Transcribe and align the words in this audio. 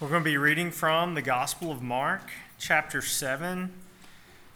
We're 0.00 0.08
going 0.08 0.24
to 0.24 0.30
be 0.30 0.38
reading 0.38 0.70
from 0.70 1.14
the 1.14 1.20
Gospel 1.20 1.70
of 1.70 1.82
Mark, 1.82 2.30
chapter 2.58 3.02
7, 3.02 3.70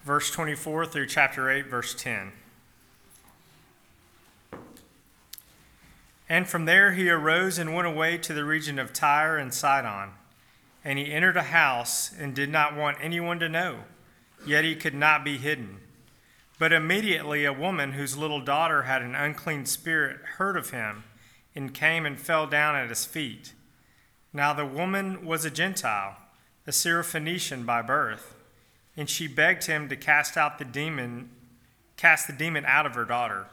verse 0.02 0.30
24 0.30 0.86
through 0.86 1.06
chapter 1.06 1.50
8, 1.50 1.66
verse 1.66 1.92
10. 1.92 2.32
And 6.30 6.48
from 6.48 6.64
there 6.64 6.92
he 6.92 7.10
arose 7.10 7.58
and 7.58 7.74
went 7.74 7.86
away 7.86 8.16
to 8.16 8.32
the 8.32 8.46
region 8.46 8.78
of 8.78 8.94
Tyre 8.94 9.36
and 9.36 9.52
Sidon. 9.52 10.12
And 10.82 10.98
he 10.98 11.12
entered 11.12 11.36
a 11.36 11.42
house 11.42 12.10
and 12.18 12.34
did 12.34 12.48
not 12.48 12.74
want 12.74 12.96
anyone 13.02 13.38
to 13.40 13.48
know, 13.50 13.80
yet 14.46 14.64
he 14.64 14.74
could 14.74 14.94
not 14.94 15.26
be 15.26 15.36
hidden. 15.36 15.80
But 16.58 16.72
immediately 16.72 17.44
a 17.44 17.52
woman 17.52 17.92
whose 17.92 18.16
little 18.16 18.40
daughter 18.40 18.84
had 18.84 19.02
an 19.02 19.14
unclean 19.14 19.66
spirit 19.66 20.20
heard 20.38 20.56
of 20.56 20.70
him 20.70 21.04
and 21.54 21.74
came 21.74 22.06
and 22.06 22.18
fell 22.18 22.46
down 22.46 22.76
at 22.76 22.88
his 22.88 23.04
feet. 23.04 23.52
Now 24.36 24.52
the 24.52 24.66
woman 24.66 25.24
was 25.24 25.44
a 25.44 25.50
Gentile, 25.50 26.16
a 26.66 26.72
Syrophoenician 26.72 27.64
by 27.64 27.82
birth, 27.82 28.34
and 28.96 29.08
she 29.08 29.28
begged 29.28 29.66
him 29.66 29.88
to 29.88 29.96
cast 29.96 30.36
out 30.36 30.58
the 30.58 30.64
demon, 30.64 31.30
cast 31.96 32.26
the 32.26 32.32
demon 32.32 32.64
out 32.66 32.84
of 32.84 32.96
her 32.96 33.04
daughter. 33.04 33.46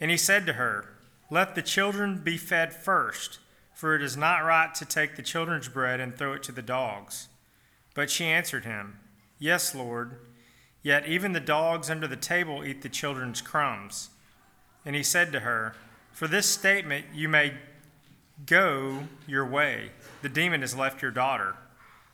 And 0.00 0.10
he 0.10 0.16
said 0.16 0.46
to 0.46 0.54
her, 0.54 0.88
Let 1.30 1.54
the 1.54 1.60
children 1.60 2.22
be 2.24 2.38
fed 2.38 2.72
first, 2.72 3.38
for 3.74 3.94
it 3.94 4.02
is 4.02 4.16
not 4.16 4.38
right 4.38 4.74
to 4.76 4.86
take 4.86 5.14
the 5.14 5.22
children's 5.22 5.68
bread 5.68 6.00
and 6.00 6.16
throw 6.16 6.32
it 6.32 6.42
to 6.44 6.52
the 6.52 6.62
dogs. 6.62 7.28
But 7.94 8.10
she 8.10 8.24
answered 8.24 8.64
him, 8.64 8.98
Yes, 9.38 9.74
Lord. 9.74 10.16
Yet 10.82 11.06
even 11.06 11.32
the 11.32 11.40
dogs 11.40 11.90
under 11.90 12.08
the 12.08 12.16
table 12.16 12.64
eat 12.64 12.80
the 12.80 12.88
children's 12.88 13.42
crumbs. 13.42 14.08
And 14.86 14.96
he 14.96 15.02
said 15.02 15.32
to 15.32 15.40
her, 15.40 15.74
For 16.12 16.26
this 16.26 16.46
statement 16.46 17.06
you 17.12 17.28
may 17.28 17.54
go 18.46 19.04
your 19.26 19.46
way. 19.46 19.90
The 20.22 20.28
demon 20.28 20.60
has 20.60 20.76
left 20.76 21.02
your 21.02 21.10
daughter. 21.10 21.56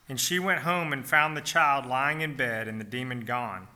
And 0.08 0.18
she 0.18 0.38
went 0.38 0.62
home 0.62 0.92
and 0.92 1.06
found 1.06 1.36
the 1.36 1.42
child 1.42 1.86
lying 1.86 2.20
in 2.20 2.34
bed 2.34 2.66
and 2.66 2.80
the 2.80 2.84
demon 2.84 3.20
gone. 3.20 3.68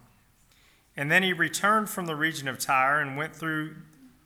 And 0.97 1.11
then 1.11 1.23
he 1.23 1.33
returned 1.33 1.89
from 1.91 2.07
the 2.07 2.17
region 2.17 2.49
of 2.49 2.59
Tyre 2.59 3.01
and 3.01 3.17
went 3.17 3.35
through, 3.35 3.77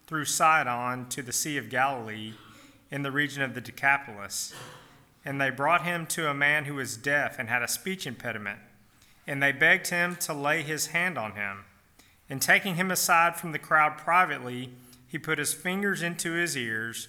through 0.07 0.25
Sidon 0.25 1.09
to 1.11 1.23
the 1.23 1.33
Sea 1.33 1.57
of 1.57 1.69
Galilee 1.69 2.35
in 2.91 3.03
the 3.03 3.13
region 3.13 3.43
of 3.43 3.55
the 3.55 3.61
Decapolis. 3.61 4.55
And 5.25 5.41
they 5.41 5.51
brought 5.51 5.85
him 5.85 6.07
to 6.07 6.31
a 6.31 6.35
man 6.35 6.67
who 6.67 6.75
was 6.75 6.97
deaf 6.97 7.39
and 7.39 7.49
had 7.49 7.63
a 7.63 7.69
speech 7.69 8.07
impediment 8.07 8.61
and 9.27 9.43
they 9.43 9.53
begged 9.53 9.89
him 9.89 10.17
to 10.17 10.33
lay 10.33 10.63
his 10.63 10.89
hand 10.89 11.19
on 11.19 11.33
him. 11.33 11.65
And 12.31 12.41
taking 12.41 12.77
him 12.77 12.91
aside 12.91 13.37
from 13.37 13.53
the 13.53 13.59
crowd 13.59 13.99
privately, 13.99 14.71
he 15.07 15.19
put 15.19 15.39
his 15.39 15.53
fingers 15.53 16.03
into 16.03 16.33
his 16.33 16.57
ears, 16.57 17.09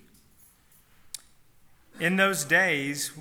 In 2.01 2.15
those 2.17 2.43
days, 2.43 3.11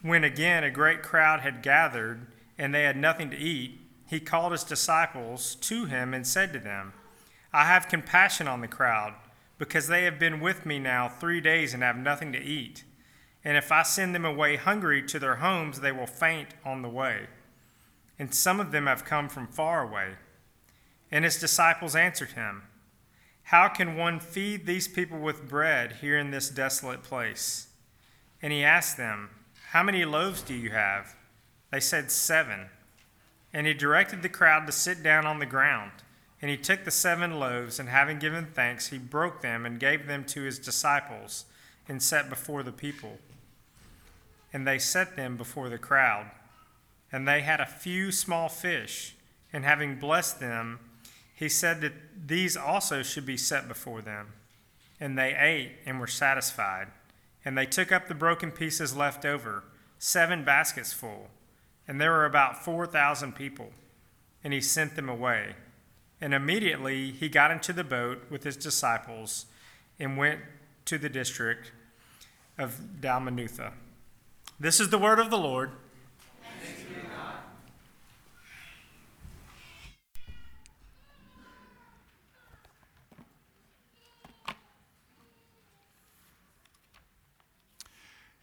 when 0.00 0.24
again 0.24 0.64
a 0.64 0.70
great 0.70 1.02
crowd 1.02 1.40
had 1.40 1.62
gathered 1.62 2.28
and 2.56 2.72
they 2.72 2.84
had 2.84 2.96
nothing 2.96 3.30
to 3.30 3.36
eat, 3.36 3.80
he 4.08 4.20
called 4.20 4.52
his 4.52 4.64
disciples 4.64 5.56
to 5.56 5.84
him 5.84 6.14
and 6.14 6.26
said 6.26 6.52
to 6.52 6.58
them, 6.58 6.92
I 7.52 7.66
have 7.66 7.88
compassion 7.88 8.48
on 8.48 8.60
the 8.60 8.68
crowd, 8.68 9.14
because 9.58 9.88
they 9.88 10.04
have 10.04 10.18
been 10.18 10.40
with 10.40 10.64
me 10.64 10.78
now 10.78 11.08
three 11.08 11.40
days 11.40 11.74
and 11.74 11.82
have 11.82 11.96
nothing 11.96 12.32
to 12.32 12.40
eat. 12.40 12.84
And 13.44 13.58
if 13.58 13.70
I 13.70 13.82
send 13.82 14.14
them 14.14 14.24
away 14.24 14.56
hungry 14.56 15.02
to 15.02 15.18
their 15.18 15.36
homes, 15.36 15.80
they 15.80 15.92
will 15.92 16.06
faint 16.06 16.54
on 16.64 16.82
the 16.82 16.88
way 16.88 17.26
and 18.20 18.34
some 18.34 18.60
of 18.60 18.70
them 18.70 18.86
have 18.86 19.06
come 19.06 19.30
from 19.30 19.46
far 19.46 19.82
away. 19.82 20.10
And 21.10 21.24
his 21.24 21.40
disciples 21.40 21.96
answered 21.96 22.32
him, 22.32 22.64
How 23.44 23.66
can 23.66 23.96
one 23.96 24.20
feed 24.20 24.66
these 24.66 24.86
people 24.86 25.18
with 25.18 25.48
bread 25.48 25.96
here 26.02 26.18
in 26.18 26.30
this 26.30 26.50
desolate 26.50 27.02
place? 27.02 27.68
And 28.42 28.52
he 28.52 28.64
asked 28.64 28.96
them, 28.96 29.30
How 29.70 29.82
many 29.82 30.04
loaves 30.04 30.42
do 30.42 30.54
you 30.54 30.70
have? 30.70 31.14
They 31.70 31.80
said, 31.80 32.10
Seven. 32.10 32.66
And 33.52 33.66
he 33.66 33.74
directed 33.74 34.22
the 34.22 34.28
crowd 34.28 34.66
to 34.66 34.72
sit 34.72 35.02
down 35.02 35.26
on 35.26 35.38
the 35.38 35.46
ground. 35.46 35.92
And 36.42 36.50
he 36.50 36.56
took 36.56 36.84
the 36.84 36.90
seven 36.90 37.38
loaves, 37.38 37.78
and 37.78 37.88
having 37.88 38.18
given 38.18 38.46
thanks, 38.46 38.88
he 38.88 38.98
broke 38.98 39.42
them 39.42 39.66
and 39.66 39.78
gave 39.78 40.06
them 40.06 40.24
to 40.26 40.42
his 40.42 40.58
disciples 40.58 41.44
and 41.86 42.02
set 42.02 42.30
before 42.30 42.62
the 42.62 42.72
people. 42.72 43.18
And 44.52 44.66
they 44.66 44.78
set 44.78 45.16
them 45.16 45.36
before 45.36 45.68
the 45.68 45.78
crowd. 45.78 46.30
And 47.12 47.28
they 47.28 47.42
had 47.42 47.60
a 47.60 47.66
few 47.66 48.10
small 48.10 48.48
fish, 48.48 49.16
and 49.52 49.64
having 49.64 49.98
blessed 49.98 50.40
them, 50.40 50.78
he 51.34 51.48
said 51.48 51.80
that 51.80 51.92
these 52.26 52.56
also 52.56 53.02
should 53.02 53.26
be 53.26 53.36
set 53.36 53.68
before 53.68 54.00
them. 54.00 54.28
And 54.98 55.18
they 55.18 55.34
ate 55.36 55.72
and 55.84 55.98
were 55.98 56.06
satisfied. 56.06 56.88
And 57.44 57.56
they 57.56 57.66
took 57.66 57.90
up 57.90 58.08
the 58.08 58.14
broken 58.14 58.50
pieces 58.50 58.96
left 58.96 59.24
over, 59.24 59.64
seven 59.98 60.44
baskets 60.44 60.92
full. 60.92 61.28
And 61.88 62.00
there 62.00 62.10
were 62.10 62.26
about 62.26 62.64
4,000 62.64 63.34
people. 63.34 63.70
And 64.44 64.52
he 64.52 64.60
sent 64.60 64.96
them 64.96 65.08
away. 65.08 65.54
And 66.20 66.34
immediately 66.34 67.10
he 67.10 67.28
got 67.28 67.50
into 67.50 67.72
the 67.72 67.84
boat 67.84 68.22
with 68.30 68.44
his 68.44 68.56
disciples 68.56 69.46
and 69.98 70.16
went 70.16 70.40
to 70.84 70.98
the 70.98 71.08
district 71.08 71.72
of 72.58 72.78
Dalmanutha. 73.00 73.72
This 74.58 74.80
is 74.80 74.90
the 74.90 74.98
word 74.98 75.18
of 75.18 75.30
the 75.30 75.38
Lord. 75.38 75.70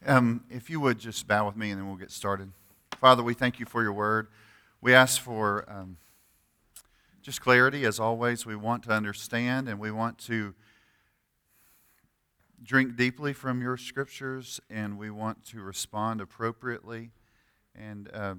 Um, 0.08 0.44
if 0.48 0.70
you 0.70 0.80
would 0.80 0.98
just 0.98 1.28
bow 1.28 1.44
with 1.44 1.54
me 1.54 1.70
and 1.70 1.78
then 1.78 1.86
we'll 1.86 1.98
get 1.98 2.10
started. 2.10 2.50
Father, 2.98 3.22
we 3.22 3.34
thank 3.34 3.60
you 3.60 3.66
for 3.66 3.82
your 3.82 3.92
word. 3.92 4.28
We 4.80 4.94
ask 4.94 5.20
for 5.20 5.70
um, 5.70 5.98
just 7.20 7.42
clarity 7.42 7.84
as 7.84 8.00
always. 8.00 8.46
We 8.46 8.56
want 8.56 8.84
to 8.84 8.90
understand 8.90 9.68
and 9.68 9.78
we 9.78 9.90
want 9.90 10.16
to 10.20 10.54
drink 12.62 12.96
deeply 12.96 13.34
from 13.34 13.60
your 13.60 13.76
scriptures 13.76 14.62
and 14.70 14.96
we 14.96 15.10
want 15.10 15.44
to 15.48 15.60
respond 15.60 16.22
appropriately. 16.22 17.10
And 17.74 18.08
uh, 18.14 18.36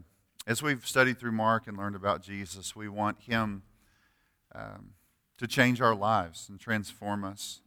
as 0.48 0.64
we've 0.64 0.88
studied 0.88 1.20
through 1.20 1.34
Mark 1.34 1.68
and 1.68 1.78
learned 1.78 1.96
about 1.96 2.24
Jesus, 2.24 2.76
we 2.76 2.90
want 2.90 3.22
him 3.22 3.62
um, 4.56 4.94
to 5.38 5.46
change 5.46 5.82
our 5.82 5.94
lives 5.94 6.50
and 6.50 6.60
transform 6.60 7.24
us. 7.24 7.62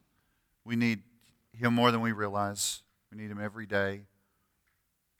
We 0.65 0.75
need 0.75 1.03
him 1.57 1.73
more 1.73 1.89
than 1.89 2.01
we 2.01 2.11
realize. 2.11 2.82
We 3.13 3.21
need 3.21 3.29
Him 3.29 3.39
every 3.39 3.67
day. 3.67 4.01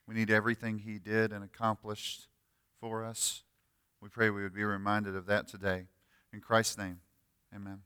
We 0.08 0.16
need 0.16 0.30
everything 0.30 0.78
He 0.78 0.98
did 0.98 1.32
and 1.32 1.44
accomplished 1.44 2.26
for 2.80 3.04
us. 3.04 3.44
We 4.00 4.08
pray 4.08 4.30
we 4.30 4.42
would 4.42 4.54
be 4.54 4.64
reminded 4.64 5.14
of 5.14 5.26
that 5.26 5.46
today. 5.46 5.86
In 6.32 6.40
Christ's 6.40 6.76
name, 6.76 6.98
amen. 7.54 7.82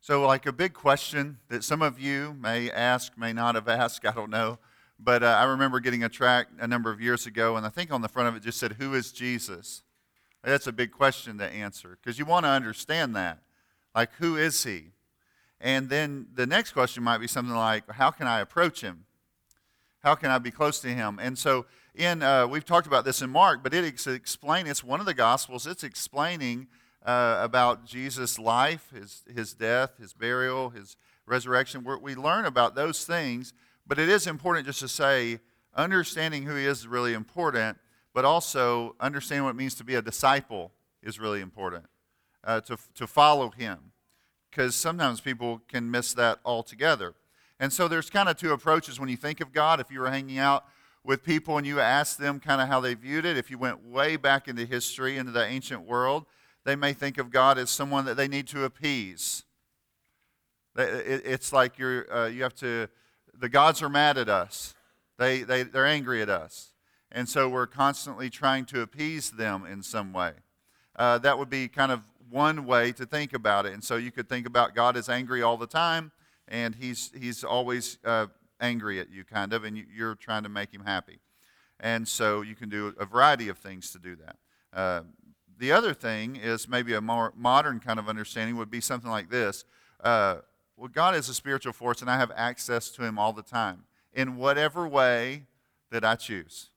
So, 0.00 0.24
like 0.24 0.46
a 0.46 0.52
big 0.52 0.72
question 0.72 1.38
that 1.48 1.64
some 1.64 1.82
of 1.82 1.98
you 1.98 2.36
may 2.40 2.70
ask, 2.70 3.18
may 3.18 3.32
not 3.32 3.56
have 3.56 3.66
asked, 3.66 4.06
I 4.06 4.12
don't 4.12 4.30
know. 4.30 4.58
But 5.00 5.24
uh, 5.24 5.26
I 5.26 5.44
remember 5.44 5.80
getting 5.80 6.04
a 6.04 6.08
tract 6.08 6.52
a 6.60 6.68
number 6.68 6.90
of 6.92 7.00
years 7.00 7.26
ago, 7.26 7.56
and 7.56 7.66
I 7.66 7.70
think 7.70 7.92
on 7.92 8.02
the 8.02 8.08
front 8.08 8.28
of 8.28 8.36
it 8.36 8.42
just 8.44 8.58
said, 8.58 8.74
Who 8.74 8.94
is 8.94 9.10
Jesus? 9.10 9.82
That's 10.44 10.68
a 10.68 10.72
big 10.72 10.92
question 10.92 11.38
to 11.38 11.44
answer 11.44 11.98
because 12.00 12.20
you 12.20 12.24
want 12.24 12.44
to 12.46 12.50
understand 12.50 13.16
that. 13.16 13.40
Like, 13.96 14.12
who 14.18 14.36
is 14.36 14.62
he? 14.62 14.92
And 15.60 15.88
then 15.88 16.26
the 16.34 16.46
next 16.46 16.72
question 16.72 17.02
might 17.02 17.18
be 17.18 17.26
something 17.26 17.54
like, 17.54 17.90
how 17.90 18.10
can 18.10 18.26
I 18.26 18.40
approach 18.40 18.80
him? 18.82 19.06
How 20.02 20.14
can 20.14 20.30
I 20.30 20.38
be 20.38 20.50
close 20.50 20.80
to 20.80 20.88
him? 20.88 21.18
And 21.20 21.38
so, 21.38 21.66
in 21.94 22.22
uh, 22.22 22.46
we've 22.46 22.64
talked 22.64 22.86
about 22.86 23.04
this 23.04 23.22
in 23.22 23.30
Mark, 23.30 23.62
but 23.62 23.72
it's 23.72 24.06
explaining. 24.06 24.70
It's 24.70 24.84
one 24.84 25.00
of 25.00 25.06
the 25.06 25.14
Gospels. 25.14 25.66
It's 25.66 25.82
explaining 25.82 26.68
uh, 27.04 27.40
about 27.40 27.86
Jesus' 27.86 28.38
life, 28.38 28.90
his 28.94 29.24
his 29.34 29.54
death, 29.54 29.96
his 29.98 30.12
burial, 30.12 30.70
his 30.70 30.96
resurrection. 31.24 31.82
We're, 31.82 31.98
we 31.98 32.14
learn 32.14 32.44
about 32.44 32.74
those 32.74 33.04
things, 33.04 33.52
but 33.86 33.98
it 33.98 34.08
is 34.08 34.26
important 34.26 34.66
just 34.66 34.80
to 34.80 34.88
say 34.88 35.40
understanding 35.74 36.44
who 36.44 36.54
he 36.54 36.66
is 36.66 36.80
is 36.80 36.86
really 36.86 37.14
important, 37.14 37.78
but 38.14 38.24
also 38.24 38.94
understanding 39.00 39.44
what 39.44 39.50
it 39.50 39.56
means 39.56 39.74
to 39.76 39.84
be 39.84 39.94
a 39.94 40.02
disciple 40.02 40.72
is 41.02 41.18
really 41.18 41.40
important. 41.40 41.86
Uh, 42.44 42.60
to 42.60 42.76
to 42.94 43.06
follow 43.06 43.50
him 43.50 43.92
because 44.56 44.74
sometimes 44.74 45.20
people 45.20 45.60
can 45.68 45.90
miss 45.90 46.14
that 46.14 46.38
altogether. 46.42 47.12
And 47.60 47.70
so 47.70 47.88
there's 47.88 48.08
kind 48.08 48.26
of 48.26 48.38
two 48.38 48.52
approaches 48.52 48.98
when 48.98 49.10
you 49.10 49.16
think 49.16 49.42
of 49.42 49.52
God. 49.52 49.80
If 49.80 49.90
you 49.90 50.00
were 50.00 50.10
hanging 50.10 50.38
out 50.38 50.64
with 51.04 51.22
people 51.22 51.58
and 51.58 51.66
you 51.66 51.78
asked 51.78 52.18
them 52.18 52.40
kind 52.40 52.62
of 52.62 52.68
how 52.68 52.80
they 52.80 52.94
viewed 52.94 53.26
it, 53.26 53.36
if 53.36 53.50
you 53.50 53.58
went 53.58 53.84
way 53.84 54.16
back 54.16 54.48
into 54.48 54.64
history, 54.64 55.18
into 55.18 55.30
the 55.30 55.44
ancient 55.44 55.82
world, 55.82 56.24
they 56.64 56.74
may 56.74 56.94
think 56.94 57.18
of 57.18 57.30
God 57.30 57.58
as 57.58 57.68
someone 57.68 58.06
that 58.06 58.16
they 58.16 58.28
need 58.28 58.46
to 58.48 58.64
appease. 58.64 59.44
It's 60.74 61.52
like 61.52 61.78
you're, 61.78 62.10
uh, 62.10 62.26
you 62.28 62.42
have 62.42 62.54
to, 62.56 62.88
the 63.38 63.50
gods 63.50 63.82
are 63.82 63.90
mad 63.90 64.16
at 64.16 64.30
us. 64.30 64.74
They, 65.18 65.42
they, 65.42 65.64
they're 65.64 65.86
angry 65.86 66.22
at 66.22 66.30
us. 66.30 66.72
And 67.12 67.28
so 67.28 67.46
we're 67.46 67.66
constantly 67.66 68.30
trying 68.30 68.64
to 68.66 68.80
appease 68.80 69.32
them 69.32 69.66
in 69.66 69.82
some 69.82 70.14
way. 70.14 70.32
Uh, 70.98 71.18
that 71.18 71.38
would 71.38 71.50
be 71.50 71.68
kind 71.68 71.92
of 71.92 72.04
one 72.30 72.66
way 72.66 72.92
to 72.92 73.06
think 73.06 73.32
about 73.32 73.66
it. 73.66 73.72
And 73.72 73.82
so 73.82 73.96
you 73.96 74.10
could 74.10 74.28
think 74.28 74.46
about 74.46 74.74
God 74.74 74.96
as 74.96 75.08
angry 75.08 75.42
all 75.42 75.56
the 75.56 75.66
time, 75.66 76.12
and 76.48 76.74
he's, 76.74 77.10
he's 77.18 77.44
always 77.44 77.98
uh, 78.04 78.26
angry 78.60 79.00
at 79.00 79.10
you, 79.10 79.24
kind 79.24 79.52
of, 79.52 79.64
and 79.64 79.76
you, 79.76 80.06
are 80.06 80.14
trying 80.14 80.42
to 80.42 80.48
make 80.48 80.72
him 80.72 80.84
happy. 80.84 81.18
And 81.80 82.06
so 82.06 82.42
you 82.42 82.54
can 82.54 82.68
do 82.68 82.94
a 82.98 83.04
variety 83.04 83.48
of 83.48 83.58
things 83.58 83.90
to 83.92 83.98
do 83.98 84.16
that. 84.16 84.36
Uh, 84.72 85.02
the 85.58 85.72
other 85.72 85.94
thing 85.94 86.36
is 86.36 86.68
maybe 86.68 86.94
a 86.94 87.00
more 87.00 87.32
modern 87.36 87.80
kind 87.80 87.98
of 87.98 88.08
understanding 88.08 88.56
would 88.56 88.70
be 88.70 88.80
something 88.80 89.10
like 89.10 89.30
this 89.30 89.64
uh, 90.02 90.36
Well, 90.76 90.88
God 90.88 91.14
is 91.14 91.28
a 91.28 91.34
spiritual 91.34 91.72
force, 91.72 92.00
and 92.00 92.10
I 92.10 92.18
have 92.18 92.32
access 92.36 92.90
to 92.90 93.04
him 93.04 93.18
all 93.18 93.32
the 93.32 93.42
time 93.42 93.84
in 94.12 94.36
whatever 94.36 94.86
way 94.86 95.44
that 95.90 96.04
I 96.04 96.16
choose. 96.16 96.70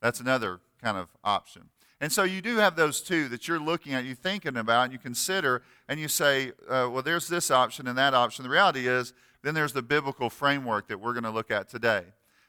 That's 0.00 0.20
another 0.20 0.60
kind 0.82 0.96
of 0.96 1.08
option. 1.24 1.70
And 2.00 2.12
so 2.12 2.24
you 2.24 2.42
do 2.42 2.56
have 2.56 2.76
those 2.76 3.00
two 3.00 3.28
that 3.28 3.46
you're 3.48 3.60
looking 3.60 3.94
at, 3.94 4.04
you're 4.04 4.14
thinking 4.14 4.56
about, 4.56 4.84
and 4.84 4.92
you 4.92 4.98
consider, 4.98 5.62
and 5.88 5.98
you 5.98 6.08
say, 6.08 6.52
uh, 6.68 6.88
well, 6.90 7.02
there's 7.02 7.28
this 7.28 7.50
option 7.50 7.86
and 7.86 7.96
that 7.96 8.14
option. 8.14 8.42
The 8.42 8.50
reality 8.50 8.88
is 8.88 9.12
then 9.42 9.54
there's 9.54 9.72
the 9.72 9.82
biblical 9.82 10.30
framework 10.30 10.88
that 10.88 10.98
we're 10.98 11.12
going 11.12 11.24
to 11.24 11.30
look 11.30 11.50
at 11.50 11.68
today. 11.68 12.04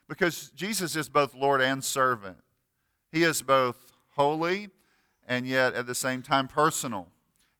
Because 0.08 0.50
Jesus 0.50 0.96
is 0.96 1.08
both 1.08 1.34
Lord 1.34 1.60
and 1.60 1.82
servant. 1.84 2.38
He 3.12 3.22
is 3.22 3.42
both 3.42 3.76
holy 4.10 4.68
and 5.26 5.46
yet 5.46 5.74
at 5.74 5.86
the 5.86 5.94
same 5.94 6.22
time 6.22 6.48
personal. 6.48 7.08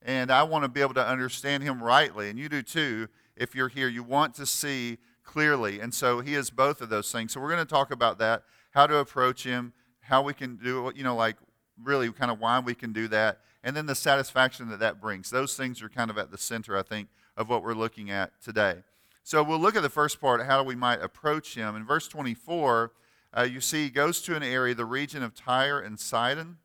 And 0.02 0.30
I 0.30 0.42
want 0.44 0.64
to 0.64 0.68
be 0.68 0.80
able 0.80 0.94
to 0.94 1.06
understand 1.06 1.62
him 1.62 1.82
rightly, 1.82 2.30
and 2.30 2.38
you 2.38 2.48
do 2.48 2.62
too 2.62 3.08
if 3.36 3.54
you're 3.54 3.68
here. 3.68 3.88
You 3.88 4.02
want 4.02 4.34
to 4.34 4.46
see 4.46 4.98
clearly. 5.24 5.80
And 5.80 5.92
so 5.92 6.20
he 6.20 6.34
is 6.34 6.50
both 6.50 6.80
of 6.80 6.88
those 6.88 7.10
things. 7.10 7.32
So 7.32 7.40
we're 7.40 7.50
going 7.50 7.66
to 7.66 7.70
talk 7.70 7.90
about 7.90 8.18
that, 8.18 8.44
how 8.70 8.86
to 8.86 8.98
approach 8.98 9.42
him, 9.42 9.72
how 10.00 10.22
we 10.22 10.32
can 10.32 10.56
do 10.56 10.92
you 10.94 11.02
know, 11.02 11.16
like 11.16 11.36
really 11.82 12.10
kind 12.12 12.30
of 12.30 12.40
why 12.40 12.58
we 12.58 12.74
can 12.74 12.92
do 12.92 13.08
that, 13.08 13.40
and 13.62 13.76
then 13.76 13.86
the 13.86 13.94
satisfaction 13.94 14.68
that 14.70 14.80
that 14.80 15.00
brings. 15.00 15.30
Those 15.30 15.56
things 15.56 15.82
are 15.82 15.88
kind 15.88 16.10
of 16.10 16.18
at 16.18 16.30
the 16.30 16.38
center, 16.38 16.76
I 16.76 16.82
think, 16.82 17.08
of 17.36 17.48
what 17.48 17.62
we're 17.62 17.74
looking 17.74 18.10
at 18.10 18.32
today. 18.40 18.76
So 19.22 19.42
we'll 19.42 19.58
look 19.58 19.74
at 19.74 19.82
the 19.82 19.90
first 19.90 20.20
part, 20.20 20.44
how 20.46 20.62
we 20.62 20.76
might 20.76 21.02
approach 21.02 21.54
him. 21.56 21.74
In 21.74 21.84
verse 21.84 22.06
24, 22.06 22.92
uh, 23.36 23.42
you 23.42 23.60
see 23.60 23.84
he 23.84 23.90
goes 23.90 24.22
to 24.22 24.36
an 24.36 24.42
area, 24.42 24.74
the 24.74 24.84
region 24.84 25.22
of 25.22 25.34
Tyre 25.34 25.80
and 25.80 25.98
Sidon, 25.98 26.58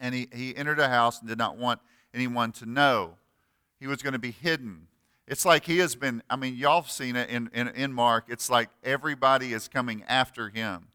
and 0.00 0.14
he, 0.14 0.28
he 0.32 0.56
entered 0.56 0.78
a 0.78 0.88
house 0.88 1.20
and 1.20 1.28
did 1.28 1.38
not 1.38 1.58
want 1.58 1.80
anyone 2.14 2.50
to 2.52 2.66
know. 2.66 3.16
He 3.78 3.86
was 3.86 4.02
going 4.02 4.14
to 4.14 4.18
be 4.18 4.30
hidden. 4.30 4.88
It's 5.28 5.44
like 5.44 5.66
he 5.66 5.78
has 5.78 5.94
been, 5.94 6.22
I 6.30 6.36
mean, 6.36 6.56
y'all 6.56 6.82
have 6.82 6.90
seen 6.90 7.14
it 7.14 7.28
in, 7.28 7.50
in, 7.52 7.68
in 7.68 7.92
Mark. 7.92 8.24
It's 8.28 8.48
like 8.48 8.70
everybody 8.82 9.52
is 9.52 9.68
coming 9.68 10.02
after 10.08 10.48
him. 10.48 10.88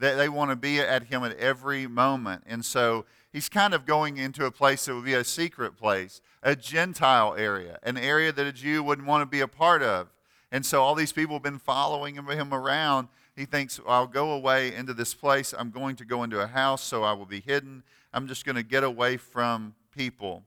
They, 0.00 0.14
they 0.14 0.28
want 0.28 0.50
to 0.50 0.56
be 0.56 0.80
at 0.80 1.04
him 1.04 1.22
at 1.22 1.36
every 1.36 1.86
moment. 1.86 2.42
And 2.46 2.64
so 2.64 3.04
he's 3.32 3.48
kind 3.48 3.74
of 3.74 3.84
going 3.84 4.16
into 4.16 4.46
a 4.46 4.50
place 4.50 4.86
that 4.86 4.94
would 4.94 5.04
be 5.04 5.14
a 5.14 5.22
secret 5.22 5.76
place, 5.76 6.22
a 6.42 6.56
Gentile 6.56 7.34
area, 7.36 7.78
an 7.82 7.98
area 7.98 8.32
that 8.32 8.46
a 8.46 8.52
Jew 8.52 8.82
wouldn't 8.82 9.06
want 9.06 9.22
to 9.22 9.26
be 9.26 9.40
a 9.40 9.46
part 9.46 9.82
of. 9.82 10.08
And 10.50 10.64
so 10.66 10.82
all 10.82 10.94
these 10.94 11.12
people 11.12 11.36
have 11.36 11.42
been 11.42 11.58
following 11.58 12.16
him 12.16 12.54
around. 12.54 13.08
He 13.36 13.44
thinks, 13.44 13.78
I'll 13.86 14.06
go 14.06 14.32
away 14.32 14.74
into 14.74 14.94
this 14.94 15.14
place. 15.14 15.54
I'm 15.56 15.70
going 15.70 15.96
to 15.96 16.04
go 16.04 16.24
into 16.24 16.40
a 16.40 16.46
house, 16.46 16.82
so 16.82 17.04
I 17.04 17.12
will 17.12 17.26
be 17.26 17.40
hidden. 17.40 17.84
I'm 18.12 18.26
just 18.26 18.44
going 18.44 18.56
to 18.56 18.62
get 18.62 18.82
away 18.82 19.18
from 19.18 19.74
people. 19.94 20.44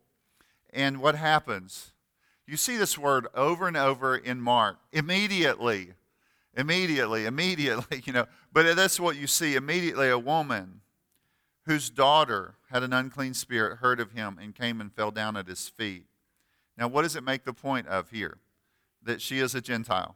And 0.74 1.00
what 1.00 1.16
happens? 1.16 1.92
You 2.48 2.58
see 2.58 2.76
this 2.76 2.98
word 2.98 3.28
over 3.36 3.68
and 3.68 3.78
over 3.78 4.18
in 4.18 4.42
Mark. 4.42 4.78
Immediately. 4.92 5.94
Immediately, 6.56 7.26
immediately, 7.26 8.04
you 8.06 8.14
know. 8.14 8.26
But 8.52 8.76
that's 8.76 9.00
what 9.00 9.16
you 9.16 9.28
see. 9.28 9.56
Immediately, 9.56 10.10
a 10.10 10.20
woman 10.20 10.82
whose 11.66 11.90
daughter 11.90 12.56
had 12.70 12.84
an 12.84 12.94
unclean 12.94 13.34
spirit 13.34 13.78
heard 13.78 14.00
of 14.00 14.12
him 14.12 14.38
and 14.42 14.54
came 14.54 14.82
and 14.82 14.94
fell 14.94 15.12
down 15.12 15.38
at 15.38 15.48
his 15.48 15.70
feet. 15.70 16.06
Now, 16.78 16.88
what 16.88 17.04
does 17.04 17.16
it 17.16 17.24
make 17.24 17.46
the 17.46 17.54
point 17.54 17.88
of 17.88 18.10
here? 18.10 18.40
that 19.06 19.22
she 19.22 19.40
is 19.40 19.54
a 19.56 19.62
Gentile, 19.62 20.16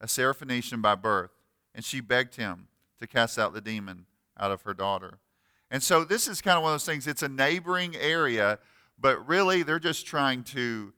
a 0.00 0.06
Syrophoenician 0.06 0.80
by 0.80 0.94
birth, 0.94 1.30
and 1.74 1.84
she 1.84 2.00
begged 2.00 2.36
him 2.36 2.68
to 2.98 3.06
cast 3.06 3.38
out 3.38 3.52
the 3.52 3.60
demon 3.60 4.06
out 4.38 4.50
of 4.50 4.62
her 4.62 4.74
daughter. 4.74 5.18
And 5.70 5.82
so 5.82 6.04
this 6.04 6.28
is 6.28 6.40
kind 6.40 6.56
of 6.56 6.62
one 6.62 6.72
of 6.72 6.74
those 6.74 6.86
things, 6.86 7.06
it's 7.06 7.22
a 7.22 7.28
neighboring 7.28 7.96
area, 7.96 8.58
but 8.98 9.26
really 9.26 9.62
they're 9.62 9.78
just 9.78 10.06
trying 10.06 10.44
to. 10.44 10.92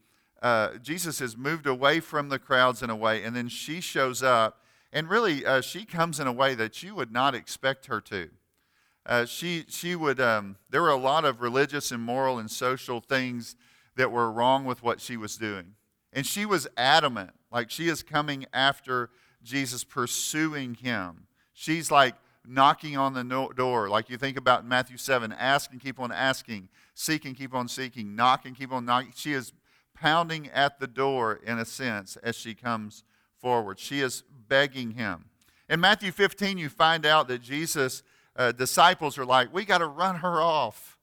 Uh, 0.44 0.76
Jesus 0.76 1.20
has 1.20 1.38
moved 1.38 1.66
away 1.66 2.00
from 2.00 2.28
the 2.28 2.38
crowds 2.38 2.82
in 2.82 2.90
a 2.90 2.94
way, 2.94 3.22
and 3.22 3.34
then 3.34 3.48
she 3.48 3.80
shows 3.80 4.22
up, 4.22 4.60
and 4.92 5.08
really 5.08 5.46
uh, 5.46 5.62
she 5.62 5.86
comes 5.86 6.20
in 6.20 6.26
a 6.26 6.32
way 6.34 6.54
that 6.54 6.82
you 6.82 6.94
would 6.94 7.10
not 7.10 7.34
expect 7.34 7.86
her 7.86 7.98
to. 8.02 8.28
Uh, 9.06 9.24
she, 9.24 9.64
she 9.70 9.96
would, 9.96 10.20
um, 10.20 10.56
there 10.68 10.82
were 10.82 10.90
a 10.90 10.96
lot 10.96 11.24
of 11.24 11.40
religious 11.40 11.90
and 11.90 12.02
moral 12.02 12.38
and 12.38 12.50
social 12.50 13.00
things 13.00 13.56
that 13.96 14.12
were 14.12 14.30
wrong 14.30 14.66
with 14.66 14.82
what 14.82 15.00
she 15.00 15.16
was 15.16 15.38
doing. 15.38 15.76
And 16.12 16.26
she 16.26 16.44
was 16.44 16.68
adamant, 16.76 17.30
like 17.50 17.70
she 17.70 17.88
is 17.88 18.02
coming 18.02 18.44
after 18.52 19.08
Jesus, 19.42 19.82
pursuing 19.82 20.74
him. 20.74 21.26
She's 21.54 21.90
like 21.90 22.16
knocking 22.46 22.98
on 22.98 23.14
the 23.14 23.24
door, 23.56 23.88
like 23.88 24.10
you 24.10 24.18
think 24.18 24.36
about 24.36 24.66
Matthew 24.66 24.98
7 24.98 25.32
ask 25.32 25.72
and 25.72 25.80
keep 25.80 25.98
on 25.98 26.12
asking, 26.12 26.68
seek 26.92 27.24
and 27.24 27.34
keep 27.34 27.54
on 27.54 27.66
seeking, 27.66 28.14
knock 28.14 28.44
and 28.44 28.54
keep 28.54 28.72
on 28.72 28.84
knocking. 28.84 29.12
She 29.16 29.32
is 29.32 29.54
pounding 29.94 30.48
at 30.48 30.78
the 30.78 30.86
door, 30.86 31.40
in 31.44 31.58
a 31.58 31.64
sense, 31.64 32.16
as 32.22 32.36
she 32.36 32.54
comes 32.54 33.04
forward. 33.38 33.78
She 33.78 34.00
is 34.00 34.22
begging 34.48 34.92
him. 34.92 35.26
In 35.68 35.80
Matthew 35.80 36.12
15, 36.12 36.58
you 36.58 36.68
find 36.68 37.06
out 37.06 37.28
that 37.28 37.40
Jesus' 37.40 38.02
uh, 38.36 38.52
disciples 38.52 39.16
are 39.18 39.24
like, 39.24 39.52
We 39.52 39.64
got 39.64 39.78
to 39.78 39.86
run 39.86 40.16
her 40.16 40.40
off. 40.40 40.98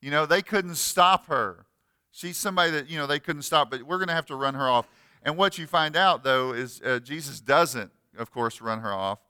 You 0.00 0.10
know, 0.10 0.26
they 0.26 0.42
couldn't 0.42 0.74
stop 0.74 1.26
her. 1.26 1.66
She's 2.10 2.36
somebody 2.36 2.72
that, 2.72 2.90
you 2.90 2.98
know, 2.98 3.06
they 3.06 3.20
couldn't 3.20 3.42
stop, 3.42 3.70
but 3.70 3.82
we're 3.84 3.96
going 3.96 4.08
to 4.08 4.14
have 4.14 4.26
to 4.26 4.36
run 4.36 4.54
her 4.54 4.68
off. 4.68 4.86
And 5.22 5.36
what 5.36 5.56
you 5.56 5.66
find 5.66 5.96
out, 5.96 6.24
though, 6.24 6.52
is 6.52 6.82
uh, 6.84 6.98
Jesus 6.98 7.40
doesn't, 7.40 7.90
of 8.18 8.30
course, 8.30 8.60
run 8.60 8.80
her 8.80 8.92
off. 8.92 9.20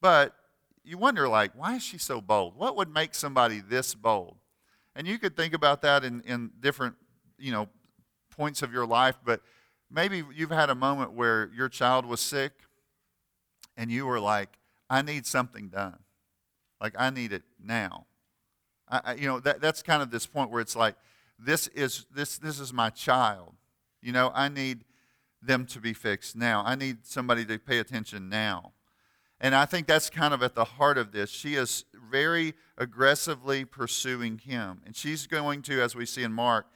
But 0.00 0.34
you 0.84 0.98
wonder, 0.98 1.28
like, 1.28 1.52
why 1.54 1.76
is 1.76 1.82
she 1.82 1.96
so 1.96 2.20
bold? 2.20 2.56
What 2.56 2.76
would 2.76 2.92
make 2.92 3.14
somebody 3.14 3.60
this 3.60 3.94
bold? 3.94 4.36
And 4.94 5.06
you 5.06 5.18
could 5.18 5.36
think 5.36 5.54
about 5.54 5.82
that 5.82 6.04
in, 6.04 6.20
in 6.22 6.50
different, 6.60 6.96
you 7.38 7.52
know, 7.52 7.68
points 8.38 8.62
of 8.62 8.72
your 8.72 8.86
life, 8.86 9.18
but 9.24 9.42
maybe 9.90 10.22
you've 10.34 10.50
had 10.50 10.70
a 10.70 10.74
moment 10.74 11.12
where 11.12 11.50
your 11.54 11.68
child 11.68 12.06
was 12.06 12.20
sick 12.20 12.52
and 13.76 13.90
you 13.90 14.06
were 14.06 14.20
like, 14.20 14.50
I 14.88 15.02
need 15.02 15.26
something 15.26 15.68
done. 15.68 15.98
Like, 16.80 16.94
I 16.96 17.10
need 17.10 17.32
it 17.32 17.42
now. 17.62 18.06
I, 18.88 19.14
you 19.14 19.26
know, 19.26 19.40
that, 19.40 19.60
that's 19.60 19.82
kind 19.82 20.00
of 20.00 20.10
this 20.10 20.24
point 20.24 20.50
where 20.50 20.62
it's 20.62 20.76
like, 20.76 20.94
this 21.38 21.68
is 21.68 22.06
this 22.12 22.38
this 22.38 22.58
is 22.58 22.72
my 22.72 22.90
child. 22.90 23.54
You 24.02 24.12
know 24.12 24.32
i 24.34 24.48
need 24.48 24.84
them 25.40 25.66
to 25.66 25.80
be 25.80 25.92
fixed 25.92 26.34
now. 26.34 26.62
I 26.66 26.74
need 26.74 27.06
somebody 27.06 27.44
to 27.44 27.58
pay 27.58 27.78
attention 27.78 28.28
now. 28.28 28.72
And 29.40 29.54
i 29.54 29.66
think 29.66 29.86
that's 29.86 30.10
kind 30.10 30.34
of 30.34 30.42
at 30.42 30.54
the 30.54 30.64
heart 30.64 30.98
of 30.98 31.12
this. 31.12 31.30
She 31.30 31.54
is 31.54 31.84
very 32.10 32.54
aggressively 32.76 33.64
pursuing 33.64 34.38
him. 34.38 34.82
And 34.84 34.96
she's 34.96 35.26
going 35.26 35.62
to 35.62 35.80
as 35.80 35.94
we 35.94 36.06
see 36.06 36.24
in 36.24 36.32
mark 36.32 36.66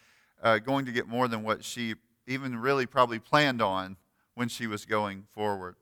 uh, 0.43 0.59
going 0.59 0.85
to 0.85 0.93
get 0.93 1.07
more 1.07 1.29
than 1.29 1.43
what 1.43 1.65
she 1.65 1.95
even 2.27 2.57
really 2.57 2.87
probably 2.87 3.19
planned 3.19 3.63
on 3.63 3.97
when 4.35 4.49
she 4.49 4.67
was 4.67 4.85
going 4.85 5.25
forward 5.31 5.77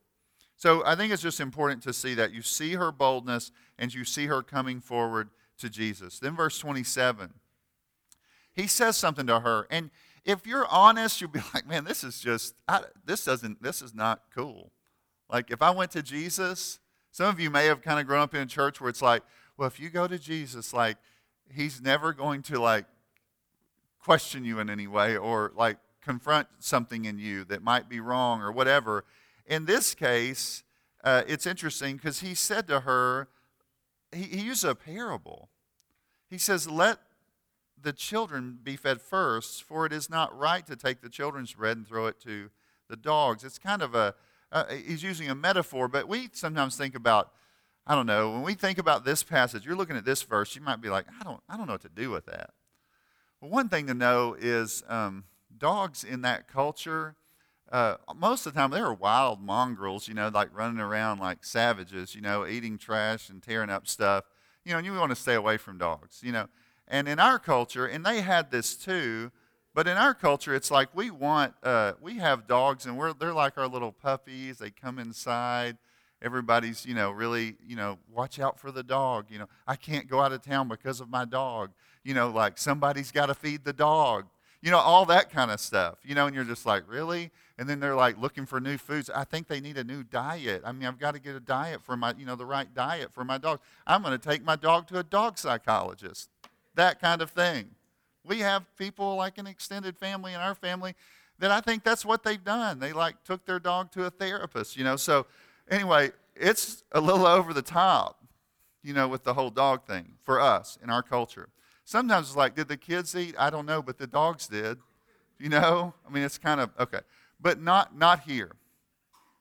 so 0.56 0.82
i 0.84 0.94
think 0.94 1.12
it's 1.12 1.22
just 1.22 1.40
important 1.40 1.82
to 1.82 1.92
see 1.92 2.14
that 2.14 2.32
you 2.32 2.42
see 2.42 2.74
her 2.74 2.90
boldness 2.92 3.52
and 3.78 3.94
you 3.94 4.04
see 4.04 4.26
her 4.26 4.42
coming 4.42 4.80
forward 4.80 5.30
to 5.58 5.68
jesus 5.68 6.18
then 6.18 6.34
verse 6.34 6.58
27 6.58 7.34
he 8.52 8.66
says 8.66 8.96
something 8.96 9.26
to 9.26 9.40
her. 9.40 9.66
And 9.70 9.90
if 10.24 10.46
you're 10.46 10.66
honest, 10.66 11.20
you'll 11.20 11.30
be 11.30 11.40
like, 11.54 11.66
man, 11.66 11.84
this 11.84 12.04
is 12.04 12.20
just, 12.20 12.54
I, 12.68 12.82
this 13.04 13.24
doesn't, 13.24 13.62
this 13.62 13.82
is 13.82 13.94
not 13.94 14.22
cool. 14.34 14.72
Like 15.30 15.50
if 15.50 15.62
I 15.62 15.70
went 15.70 15.92
to 15.92 16.02
Jesus, 16.02 16.78
some 17.10 17.26
of 17.26 17.40
you 17.40 17.50
may 17.50 17.66
have 17.66 17.82
kind 17.82 18.00
of 18.00 18.06
grown 18.06 18.20
up 18.20 18.34
in 18.34 18.40
a 18.40 18.46
church 18.46 18.80
where 18.80 18.90
it's 18.90 19.02
like, 19.02 19.22
well, 19.56 19.68
if 19.68 19.78
you 19.78 19.90
go 19.90 20.06
to 20.06 20.18
Jesus, 20.18 20.72
like 20.72 20.96
he's 21.52 21.80
never 21.80 22.12
going 22.12 22.42
to 22.42 22.60
like 22.60 22.86
question 24.02 24.44
you 24.44 24.58
in 24.58 24.70
any 24.70 24.86
way 24.86 25.16
or 25.16 25.52
like 25.56 25.78
confront 26.02 26.48
something 26.58 27.04
in 27.04 27.18
you 27.18 27.44
that 27.44 27.62
might 27.62 27.88
be 27.88 28.00
wrong 28.00 28.40
or 28.40 28.50
whatever. 28.50 29.04
In 29.46 29.66
this 29.66 29.94
case, 29.94 30.62
uh, 31.04 31.22
it's 31.26 31.46
interesting 31.46 31.96
because 31.96 32.20
he 32.20 32.34
said 32.34 32.66
to 32.68 32.80
her, 32.80 33.28
he, 34.12 34.22
he 34.22 34.40
used 34.40 34.64
a 34.64 34.74
parable. 34.74 35.48
He 36.28 36.38
says, 36.38 36.68
Let 36.68 36.98
the 37.80 37.92
children 37.92 38.58
be 38.62 38.76
fed 38.76 39.00
first, 39.00 39.62
for 39.62 39.86
it 39.86 39.92
is 39.92 40.10
not 40.10 40.36
right 40.36 40.66
to 40.66 40.76
take 40.76 41.00
the 41.00 41.08
children's 41.08 41.54
bread 41.54 41.76
and 41.76 41.86
throw 41.86 42.06
it 42.06 42.20
to 42.20 42.50
the 42.88 42.96
dogs. 42.96 43.44
It's 43.44 43.58
kind 43.58 43.82
of 43.82 43.94
a, 43.94 44.14
uh, 44.52 44.64
he's 44.66 45.02
using 45.02 45.30
a 45.30 45.34
metaphor, 45.34 45.88
but 45.88 46.08
we 46.08 46.28
sometimes 46.32 46.76
think 46.76 46.94
about 46.94 47.32
I 47.86 47.94
don't 47.94 48.06
know. 48.06 48.30
When 48.30 48.42
we 48.42 48.54
think 48.54 48.78
about 48.78 49.04
this 49.04 49.24
passage, 49.24 49.66
you're 49.66 49.74
looking 49.74 49.96
at 49.96 50.04
this 50.04 50.22
verse, 50.22 50.54
you 50.54 50.62
might 50.62 50.80
be 50.80 50.88
like, 50.88 51.06
I 51.18 51.24
don't, 51.24 51.40
I 51.48 51.56
don't 51.56 51.66
know 51.66 51.72
what 51.72 51.80
to 51.82 51.88
do 51.88 52.10
with 52.10 52.26
that. 52.26 52.50
Well, 53.40 53.50
one 53.50 53.68
thing 53.68 53.86
to 53.86 53.94
know 53.94 54.34
is 54.38 54.82
um, 54.88 55.24
dogs 55.56 56.04
in 56.04 56.22
that 56.22 56.48
culture, 56.48 57.16
uh, 57.72 57.96
most 58.16 58.46
of 58.46 58.52
the 58.52 58.60
time 58.60 58.70
they 58.70 58.82
were 58.82 58.94
wild 58.94 59.40
mongrels, 59.40 60.08
you 60.08 60.14
know, 60.14 60.28
like 60.28 60.50
running 60.52 60.80
around 60.80 61.20
like 61.20 61.44
savages, 61.44 62.14
you 62.14 62.20
know, 62.20 62.46
eating 62.46 62.76
trash 62.78 63.28
and 63.28 63.42
tearing 63.42 63.70
up 63.70 63.86
stuff. 63.86 64.24
You 64.64 64.72
know, 64.72 64.78
and 64.78 64.86
you 64.86 64.92
want 64.92 65.10
to 65.10 65.16
stay 65.16 65.34
away 65.34 65.56
from 65.56 65.78
dogs, 65.78 66.20
you 66.22 66.32
know. 66.32 66.48
And 66.86 67.08
in 67.08 67.18
our 67.18 67.38
culture, 67.38 67.86
and 67.86 68.04
they 68.04 68.20
had 68.20 68.50
this 68.50 68.74
too, 68.76 69.30
but 69.74 69.86
in 69.86 69.96
our 69.96 70.12
culture, 70.12 70.54
it's 70.54 70.70
like 70.70 70.88
we 70.94 71.10
want, 71.10 71.54
uh, 71.62 71.92
we 72.00 72.18
have 72.18 72.46
dogs 72.46 72.84
and 72.84 72.98
we're, 72.98 73.12
they're 73.14 73.32
like 73.32 73.56
our 73.56 73.68
little 73.68 73.92
puppies. 73.92 74.58
They 74.58 74.70
come 74.70 74.98
inside. 74.98 75.78
Everybody's, 76.22 76.84
you 76.84 76.94
know, 76.94 77.10
really, 77.10 77.56
you 77.66 77.76
know, 77.76 77.98
watch 78.12 78.38
out 78.38 78.58
for 78.58 78.70
the 78.70 78.82
dog. 78.82 79.26
You 79.30 79.38
know, 79.38 79.48
I 79.66 79.76
can't 79.76 80.08
go 80.08 80.20
out 80.20 80.32
of 80.32 80.42
town 80.42 80.68
because 80.68 81.00
of 81.00 81.08
my 81.08 81.24
dog. 81.24 81.70
You 82.04 82.14
know, 82.14 82.28
like 82.30 82.58
somebody's 82.58 83.10
got 83.10 83.26
to 83.26 83.34
feed 83.34 83.64
the 83.64 83.72
dog. 83.72 84.26
You 84.62 84.70
know, 84.70 84.78
all 84.78 85.06
that 85.06 85.30
kind 85.30 85.50
of 85.50 85.60
stuff. 85.60 85.98
You 86.04 86.14
know, 86.14 86.26
and 86.26 86.34
you're 86.34 86.44
just 86.44 86.66
like, 86.66 86.84
really? 86.86 87.30
And 87.58 87.68
then 87.68 87.80
they're 87.80 87.94
like 87.94 88.18
looking 88.18 88.44
for 88.44 88.60
new 88.60 88.76
foods. 88.76 89.10
I 89.14 89.24
think 89.24 89.46
they 89.46 89.60
need 89.60 89.78
a 89.78 89.84
new 89.84 90.02
diet. 90.02 90.62
I 90.64 90.72
mean, 90.72 90.86
I've 90.86 90.98
got 90.98 91.14
to 91.14 91.20
get 91.20 91.34
a 91.34 91.40
diet 91.40 91.82
for 91.82 91.96
my, 91.96 92.14
you 92.18 92.26
know, 92.26 92.36
the 92.36 92.46
right 92.46 92.72
diet 92.74 93.12
for 93.12 93.24
my 93.24 93.38
dog. 93.38 93.60
I'm 93.86 94.02
going 94.02 94.18
to 94.18 94.28
take 94.28 94.44
my 94.44 94.56
dog 94.56 94.88
to 94.88 94.98
a 94.98 95.02
dog 95.02 95.38
psychologist. 95.38 96.28
That 96.74 97.00
kind 97.00 97.22
of 97.22 97.30
thing. 97.30 97.70
We 98.24 98.40
have 98.40 98.64
people 98.76 99.16
like 99.16 99.38
an 99.38 99.46
extended 99.46 99.96
family 99.96 100.34
in 100.34 100.40
our 100.40 100.54
family 100.54 100.94
that 101.38 101.50
I 101.50 101.60
think 101.60 101.84
that's 101.84 102.04
what 102.04 102.22
they've 102.22 102.42
done. 102.42 102.78
They 102.78 102.92
like 102.92 103.24
took 103.24 103.46
their 103.46 103.58
dog 103.58 103.90
to 103.92 104.04
a 104.04 104.10
therapist, 104.10 104.76
you 104.76 104.84
know. 104.84 104.96
So 104.96 105.26
anyway, 105.70 106.12
it's 106.34 106.84
a 106.92 107.00
little 107.00 107.26
over 107.26 107.52
the 107.52 107.62
top, 107.62 108.22
you 108.82 108.92
know, 108.92 109.08
with 109.08 109.24
the 109.24 109.34
whole 109.34 109.50
dog 109.50 109.86
thing 109.86 110.14
for 110.22 110.40
us 110.40 110.78
in 110.82 110.90
our 110.90 111.02
culture. 111.02 111.48
Sometimes 111.84 112.28
it's 112.28 112.36
like, 112.36 112.54
did 112.54 112.68
the 112.68 112.76
kids 112.76 113.14
eat? 113.14 113.34
I 113.38 113.50
don't 113.50 113.66
know, 113.66 113.82
but 113.82 113.98
the 113.98 114.06
dogs 114.06 114.46
did. 114.46 114.78
You 115.38 115.48
know? 115.48 115.94
I 116.06 116.12
mean, 116.12 116.22
it's 116.22 116.38
kind 116.38 116.60
of 116.60 116.70
okay. 116.78 117.00
But 117.40 117.60
not 117.60 117.96
not 117.96 118.20
here. 118.20 118.52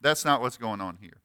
That's 0.01 0.24
not 0.24 0.41
what's 0.41 0.57
going 0.57 0.79
on 0.79 0.98
here. 1.01 1.21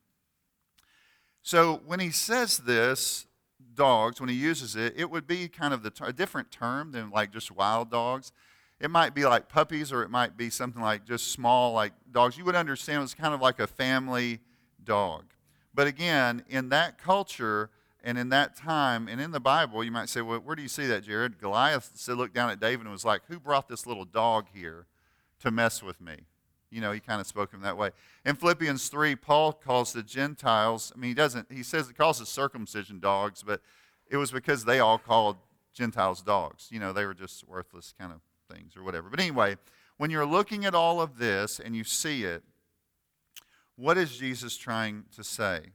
So 1.43 1.81
when 1.87 2.01
he 2.01 2.11
says 2.11 2.59
this, 2.59 3.27
dogs, 3.75 4.21
when 4.21 4.29
he 4.29 4.35
uses 4.35 4.77
it, 4.77 4.95
it 4.97 5.11
would 5.11 5.27
be 5.27 5.49
kind 5.49 5.75
of 5.75 5.83
the, 5.83 5.93
a 6.03 6.13
different 6.13 6.51
term 6.51 6.93
than 6.93 7.11
like 7.11 7.33
just 7.33 7.51
wild 7.51 7.91
dogs. 7.91 8.33
It 8.81 8.91
might 8.91 9.15
be 9.15 9.25
like 9.25 9.49
puppies, 9.49 9.93
or 9.93 10.03
it 10.03 10.11
might 10.11 10.37
be 10.37 10.51
something 10.51 10.83
like 10.83 11.05
just 11.05 11.33
small, 11.33 11.73
like 11.73 11.93
dogs. 12.11 12.37
You 12.37 12.45
would 12.45 12.57
understand 12.57 13.03
it's 13.03 13.15
kind 13.15 13.33
of 13.33 13.41
like 13.41 13.61
a 13.61 13.67
family 13.67 14.41
dog. 14.85 15.25
But 15.75 15.87
again, 15.87 16.45
in 16.49 16.69
that 16.69 16.99
culture 16.99 17.71
and 18.03 18.19
in 18.19 18.29
that 18.29 18.57
time 18.57 19.09
and 19.09 19.21
in 19.21 19.33
the 19.33 19.41
Bible, 19.41 19.83
you 19.83 19.91
might 19.91 20.09
say, 20.09 20.21
well, 20.21 20.39
where 20.39 20.55
do 20.55 20.63
you 20.63 20.69
see 20.69 20.87
that, 20.87 21.05
Jared? 21.05 21.41
Goliath 21.41 21.93
said, 21.95 22.17
looked 22.17 22.35
down 22.35 22.51
at 22.51 22.61
David 22.61 22.83
and 22.83 22.93
was 22.93 23.05
like, 23.05 23.23
who 23.29 23.41
brought 23.41 23.69
this 23.69 23.87
little 23.87 24.05
dog 24.05 24.47
here 24.53 24.87
to 25.41 25.51
mess 25.51 25.83
with 25.83 26.01
me? 26.01 26.17
You 26.71 26.81
know, 26.81 26.93
he 26.93 27.01
kind 27.01 27.21
of 27.21 27.27
spoke 27.27 27.53
him 27.53 27.61
that 27.63 27.77
way. 27.77 27.91
In 28.25 28.37
Philippians 28.37 28.89
3, 28.89 29.17
Paul 29.17 29.53
calls 29.53 29.93
the 29.93 30.03
Gentiles, 30.03 30.93
I 30.95 30.99
mean, 30.99 31.09
he 31.09 31.15
doesn't, 31.15 31.51
he 31.51 31.63
says, 31.63 31.87
he 31.87 31.95
calls 31.95 32.19
the 32.19 32.27
circumcision 32.27 32.99
dogs, 32.99 33.43
but 33.43 33.61
it 34.11 34.17
was 34.17 34.31
because 34.31 34.65
they 34.65 34.81
all 34.81 34.99
called 34.99 35.37
Gentiles 35.73 36.21
dogs. 36.21 36.69
You 36.71 36.81
know, 36.81 36.93
they 36.93 37.07
were 37.07 37.15
just 37.15 37.47
worthless 37.49 37.95
kind 37.99 38.13
of 38.13 38.21
things 38.55 38.77
or 38.77 38.83
whatever. 38.83 39.09
But 39.09 39.21
anyway, 39.21 39.57
when 39.97 40.11
you're 40.11 40.27
looking 40.27 40.65
at 40.65 40.75
all 40.75 41.01
of 41.01 41.19
this 41.19 41.61
and 41.61 41.77
you 41.77 41.85
see 41.85 42.25
it, 42.25 42.43
what 43.77 43.99
is 43.99 44.17
Jesus 44.17 44.57
trying 44.57 45.05
to 45.17 45.25
say? 45.25 45.73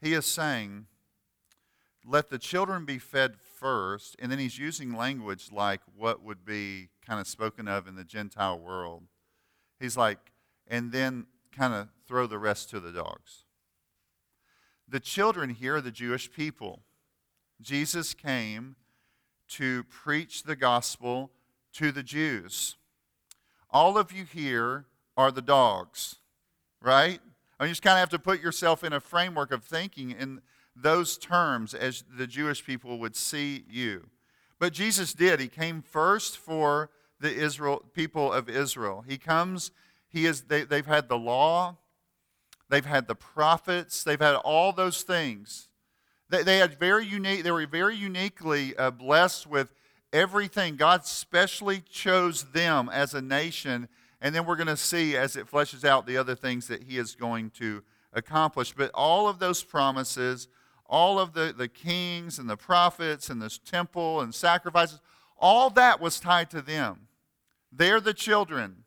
He 0.00 0.12
is 0.12 0.26
saying, 0.26 0.86
let 2.04 2.28
the 2.28 2.38
children 2.38 2.84
be 2.84 2.98
fed 2.98 3.36
first, 3.58 4.16
and 4.18 4.30
then 4.30 4.38
he's 4.38 4.58
using 4.58 4.94
language 4.94 5.50
like 5.50 5.80
what 5.96 6.22
would 6.22 6.44
be 6.44 6.88
kind 7.06 7.18
of 7.18 7.26
spoken 7.26 7.66
of 7.66 7.88
in 7.88 7.94
the 7.94 8.04
Gentile 8.04 8.58
world. 8.58 9.04
He's 9.80 9.96
like, 9.96 10.18
and 10.66 10.92
then 10.92 11.26
kind 11.56 11.72
of 11.72 11.88
throw 12.06 12.26
the 12.26 12.38
rest 12.38 12.68
to 12.70 12.80
the 12.80 12.92
dogs. 12.92 13.44
The 14.86 15.00
children 15.00 15.50
here 15.50 15.76
are 15.76 15.80
the 15.80 15.90
Jewish 15.90 16.30
people. 16.30 16.82
Jesus 17.62 18.12
came 18.12 18.76
to 19.48 19.84
preach 19.84 20.42
the 20.42 20.56
gospel 20.56 21.30
to 21.74 21.90
the 21.90 22.02
Jews. 22.02 22.76
All 23.70 23.96
of 23.96 24.12
you 24.12 24.24
here 24.24 24.84
are 25.16 25.30
the 25.30 25.42
dogs 25.42 26.16
right? 26.84 27.18
I 27.58 27.64
mean, 27.64 27.68
you 27.68 27.72
just 27.72 27.82
kind 27.82 27.94
of 27.94 28.00
have 28.00 28.10
to 28.10 28.18
put 28.18 28.42
yourself 28.42 28.84
in 28.84 28.92
a 28.92 29.00
framework 29.00 29.50
of 29.50 29.64
thinking 29.64 30.10
in 30.10 30.42
those 30.76 31.16
terms 31.16 31.72
as 31.72 32.04
the 32.16 32.26
Jewish 32.26 32.64
people 32.64 32.98
would 32.98 33.16
see 33.16 33.64
you. 33.70 34.08
But 34.58 34.72
Jesus 34.72 35.14
did. 35.14 35.40
He 35.40 35.48
came 35.48 35.82
first 35.82 36.36
for 36.36 36.90
the 37.20 37.32
Israel 37.34 37.82
people 37.94 38.32
of 38.32 38.48
Israel. 38.48 39.04
He 39.06 39.18
comes, 39.18 39.70
he 40.08 40.26
is 40.26 40.42
they, 40.42 40.64
they've 40.64 40.84
had 40.84 41.08
the 41.08 41.18
law, 41.18 41.76
they've 42.68 42.84
had 42.84 43.08
the 43.08 43.14
prophets, 43.14 44.04
they've 44.04 44.20
had 44.20 44.34
all 44.36 44.72
those 44.72 45.02
things. 45.02 45.68
They, 46.28 46.42
they 46.42 46.58
had 46.58 46.78
very 46.78 47.06
unique, 47.06 47.44
they 47.44 47.50
were 47.50 47.66
very 47.66 47.96
uniquely 47.96 48.76
uh, 48.76 48.90
blessed 48.90 49.46
with 49.46 49.72
everything. 50.12 50.76
God 50.76 51.06
specially 51.06 51.82
chose 51.88 52.44
them 52.52 52.90
as 52.92 53.14
a 53.14 53.22
nation 53.22 53.88
and 54.24 54.34
then 54.34 54.46
we're 54.46 54.56
going 54.56 54.68
to 54.68 54.76
see 54.76 55.18
as 55.18 55.36
it 55.36 55.50
fleshes 55.50 55.84
out 55.84 56.06
the 56.06 56.16
other 56.16 56.34
things 56.34 56.66
that 56.68 56.84
he 56.84 56.96
is 56.96 57.14
going 57.14 57.50
to 57.50 57.82
accomplish. 58.14 58.72
But 58.72 58.90
all 58.94 59.28
of 59.28 59.38
those 59.38 59.62
promises, 59.62 60.48
all 60.86 61.18
of 61.18 61.34
the, 61.34 61.54
the 61.54 61.68
kings 61.68 62.38
and 62.38 62.48
the 62.48 62.56
prophets 62.56 63.28
and 63.28 63.42
this 63.42 63.58
temple 63.58 64.22
and 64.22 64.34
sacrifices, 64.34 65.02
all 65.38 65.68
that 65.68 66.00
was 66.00 66.18
tied 66.18 66.48
to 66.52 66.62
them. 66.62 67.06
They're 67.70 68.00
the 68.00 68.14
children. 68.14 68.84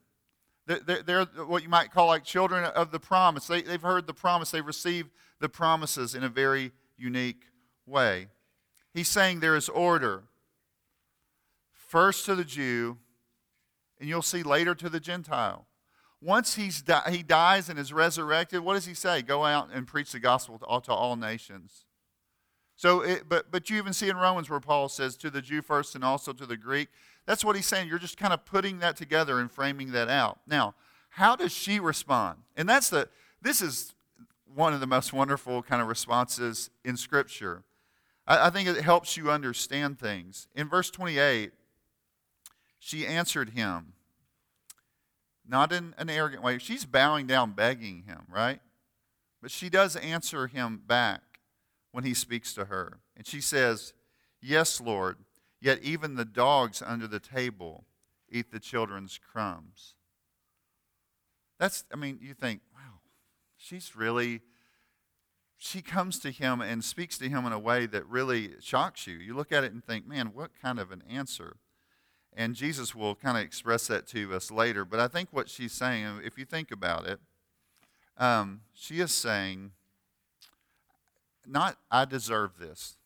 They're, 0.65 1.25
what 1.25 1.61
you 1.61 1.69
might 1.69 1.91
call 1.91 2.07
like 2.07 2.23
children 2.23 2.63
of 2.63 2.89
the 2.89 2.99
promise. 2.99 3.45
They, 3.45 3.61
they've 3.61 3.79
heard 3.79 4.07
the 4.07 4.15
promise, 4.15 4.49
they've 4.49 4.65
received 4.65 5.11
the 5.39 5.49
promises 5.49 6.15
in 6.15 6.23
a 6.23 6.29
very 6.29 6.71
unique 6.97 7.43
way. 7.85 8.29
He's 8.91 9.07
saying 9.07 9.41
there 9.41 9.55
is 9.55 9.69
order. 9.69 10.23
First 11.71 12.25
to 12.25 12.33
the 12.33 12.43
Jew, 12.43 12.97
and 13.99 14.07
you'll 14.07 14.21
see 14.21 14.43
later 14.43 14.75
to 14.75 14.89
the 14.89 14.99
Gentile. 14.99 15.65
Once 16.21 16.55
he's 16.55 16.81
di- 16.81 17.11
he 17.11 17.21
dies 17.21 17.69
and 17.69 17.77
is 17.77 17.93
resurrected, 17.93 18.61
what 18.61 18.73
does 18.73 18.85
he 18.85 18.93
say? 18.93 19.21
Go 19.21 19.45
out 19.45 19.69
and 19.71 19.85
preach 19.85 20.11
the 20.11 20.19
gospel 20.19 20.57
to 20.57 20.65
all, 20.65 20.81
to 20.81 20.91
all 20.91 21.15
nations. 21.15 21.85
So, 22.75 23.01
it, 23.01 23.23
but, 23.27 23.51
but 23.51 23.69
you 23.69 23.77
even 23.77 23.93
see 23.93 24.07
in 24.07 24.17
Romans 24.17 24.49
where 24.49 24.59
Paul 24.59 24.87
says 24.89 25.17
to 25.17 25.29
the 25.29 25.41
Jew 25.41 25.61
first 25.61 25.95
and 25.95 26.03
also 26.03 26.31
to 26.33 26.45
the 26.45 26.57
Greek. 26.57 26.89
That's 27.25 27.43
what 27.43 27.55
he's 27.55 27.65
saying. 27.65 27.87
You're 27.87 27.99
just 27.99 28.17
kind 28.17 28.33
of 28.33 28.45
putting 28.45 28.79
that 28.79 28.95
together 28.95 29.39
and 29.39 29.51
framing 29.51 29.91
that 29.91 30.09
out. 30.09 30.39
Now, 30.47 30.75
how 31.09 31.35
does 31.35 31.51
she 31.51 31.79
respond? 31.79 32.39
And 32.55 32.69
that's 32.69 32.89
the, 32.89 33.09
this 33.41 33.61
is 33.61 33.95
one 34.53 34.73
of 34.73 34.79
the 34.79 34.87
most 34.87 35.11
wonderful 35.11 35.63
kind 35.63 35.81
of 35.81 35.87
responses 35.87 36.69
in 36.85 36.97
Scripture. 36.97 37.63
I, 38.27 38.47
I 38.47 38.49
think 38.51 38.67
it 38.67 38.77
helps 38.81 39.17
you 39.17 39.31
understand 39.31 39.99
things. 39.99 40.47
In 40.55 40.69
verse 40.69 40.91
28, 40.91 41.51
she 42.87 43.05
answered 43.05 43.49
him, 43.49 43.91
not 45.45 45.73
in 45.73 45.93
an 45.97 46.09
arrogant 46.09 46.41
way. 46.41 46.57
She's 46.57 46.85
bowing 46.85 47.27
down, 47.27 47.51
begging 47.51 48.03
him, 48.03 48.21
right? 48.33 48.61
But 49.41 49.51
she 49.51 49.69
does 49.69 49.97
answer 49.97 50.47
him 50.47 50.83
back 50.87 51.21
when 51.91 52.05
he 52.05 52.13
speaks 52.13 52.53
to 52.53 52.65
her. 52.65 52.99
And 53.17 53.27
she 53.27 53.41
says, 53.41 53.91
Yes, 54.41 54.79
Lord, 54.79 55.17
yet 55.59 55.83
even 55.83 56.15
the 56.15 56.23
dogs 56.23 56.81
under 56.81 57.07
the 57.07 57.19
table 57.19 57.83
eat 58.29 58.53
the 58.53 58.59
children's 58.59 59.19
crumbs. 59.19 59.95
That's, 61.59 61.83
I 61.91 61.97
mean, 61.97 62.19
you 62.21 62.33
think, 62.33 62.61
wow, 62.73 62.99
she's 63.57 63.97
really, 63.97 64.39
she 65.57 65.81
comes 65.81 66.19
to 66.19 66.31
him 66.31 66.61
and 66.61 66.85
speaks 66.85 67.17
to 67.17 67.27
him 67.27 67.45
in 67.45 67.51
a 67.51 67.59
way 67.59 67.85
that 67.85 68.07
really 68.07 68.51
shocks 68.61 69.07
you. 69.07 69.15
You 69.15 69.35
look 69.35 69.51
at 69.51 69.65
it 69.65 69.73
and 69.73 69.83
think, 69.83 70.07
man, 70.07 70.31
what 70.33 70.51
kind 70.61 70.79
of 70.79 70.91
an 70.93 71.03
answer? 71.09 71.57
And 72.39 72.53
Jesus 72.53 72.93
will 72.93 73.15
kind 73.15 73.35
of 73.35 73.43
express 73.43 73.87
that 73.87 74.05
to 74.09 74.35
us 74.35 74.51
later. 74.51 74.85
But 74.85 74.99
I 74.99 75.07
think 75.07 75.29
what 75.31 75.49
she's 75.49 75.73
saying, 75.73 76.21
if 76.23 76.37
you 76.37 76.45
think 76.45 76.71
about 76.71 77.07
it, 77.07 77.19
um, 78.15 78.61
she 78.75 78.99
is 78.99 79.11
saying, 79.11 79.71
not, 81.47 81.77
I 81.89 82.05
deserve 82.05 82.59
this. 82.59 82.97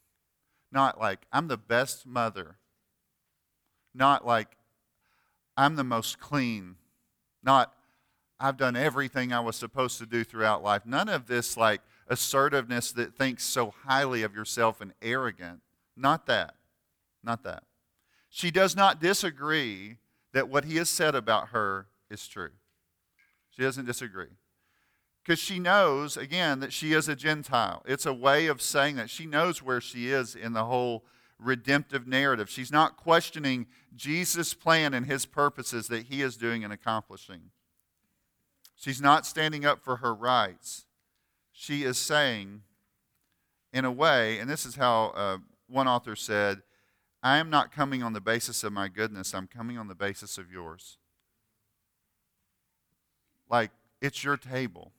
Not 0.70 1.00
like, 1.00 1.20
I'm 1.32 1.48
the 1.48 1.56
best 1.58 2.06
mother. 2.06 2.58
Not 3.96 4.28
like, 4.28 4.58
I'm 5.56 5.78
the 5.78 5.86
most 5.86 6.20
clean. 6.20 6.76
Not, 7.42 7.74
I've 8.38 8.58
done 8.58 8.76
everything 8.76 9.32
I 9.32 9.40
was 9.40 9.56
supposed 9.56 9.98
to 10.00 10.06
do 10.06 10.26
throughout 10.26 10.62
life. 10.62 10.86
None 10.86 11.08
of 11.08 11.28
this, 11.28 11.56
like, 11.56 11.80
assertiveness 12.10 12.92
that 12.94 13.16
thinks 13.16 13.46
so 13.46 13.74
highly 13.86 14.24
of 14.24 14.36
yourself 14.36 14.82
and 14.82 14.94
arrogant. 15.02 15.62
Not 15.96 16.26
that. 16.26 16.56
Not 17.24 17.44
that. 17.44 17.64
She 18.34 18.50
does 18.50 18.76
not 18.76 19.02
disagree 19.02 19.98
that 20.34 20.48
what 20.48 20.64
he 20.64 20.78
has 20.78 20.90
said 20.90 21.14
about 21.16 21.50
her 21.50 21.88
is 22.10 22.26
true. 22.28 22.52
She 23.50 23.62
doesn't 23.62 23.86
disagree. 23.86 24.30
because 25.24 25.40
she 25.40 25.60
knows, 25.60 26.18
again, 26.18 26.60
that 26.62 26.74
she 26.74 26.94
is 26.94 27.08
a 27.08 27.16
Gentile. 27.16 27.84
It's 27.86 28.06
a 28.06 28.14
way 28.14 28.48
of 28.48 28.62
saying 28.62 28.96
that 28.96 29.10
she 29.10 29.26
knows 29.26 29.62
where 29.62 29.80
she 29.82 30.10
is 30.10 30.36
in 30.36 30.54
the 30.54 30.66
whole 30.66 31.06
redemptive 31.38 32.08
narrative. 32.08 32.50
She's 32.50 32.72
not 32.72 32.98
questioning 32.98 33.68
Jesus' 33.96 34.54
plan 34.54 34.94
and 34.94 35.06
his 35.06 35.26
purposes 35.26 35.88
that 35.88 36.08
he 36.08 36.22
is 36.22 36.38
doing 36.38 36.64
and 36.64 36.74
accomplishing. 36.74 37.52
She's 38.76 39.02
not 39.02 39.28
standing 39.28 39.64
up 39.64 39.84
for 39.84 39.98
her 39.98 40.14
rights. 40.14 40.86
She 41.52 41.84
is 41.84 41.98
saying, 41.98 42.64
in 43.72 43.86
a 43.86 43.92
way, 43.92 44.40
and 44.40 44.50
this 44.50 44.66
is 44.66 44.76
how 44.76 45.14
uh, 45.16 45.38
one 45.68 45.88
author 45.88 46.16
said, 46.16 46.64
I 47.24 47.38
am 47.38 47.50
not 47.50 47.72
coming 47.72 48.02
on 48.02 48.14
the 48.14 48.22
basis 48.22 48.64
of 48.64 48.74
my 48.74 48.88
goodness, 48.88 49.34
I'm 49.34 49.48
coming 49.48 49.78
on 49.78 49.88
the 49.88 49.96
basis 49.96 50.38
of 50.38 50.52
yours. 50.52 50.98
Like, 53.50 53.72
it's 54.02 54.24
your 54.24 54.38
table. 54.38 54.92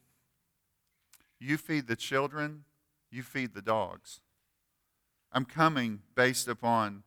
You 1.41 1.57
feed 1.57 1.89
the 1.89 1.97
children, 1.97 2.65
you 3.11 3.23
feed 3.23 3.55
the 3.55 3.63
dogs. 3.63 4.21
I'm 5.33 5.45
coming 5.45 6.01
based 6.15 6.47
upon 6.47 7.03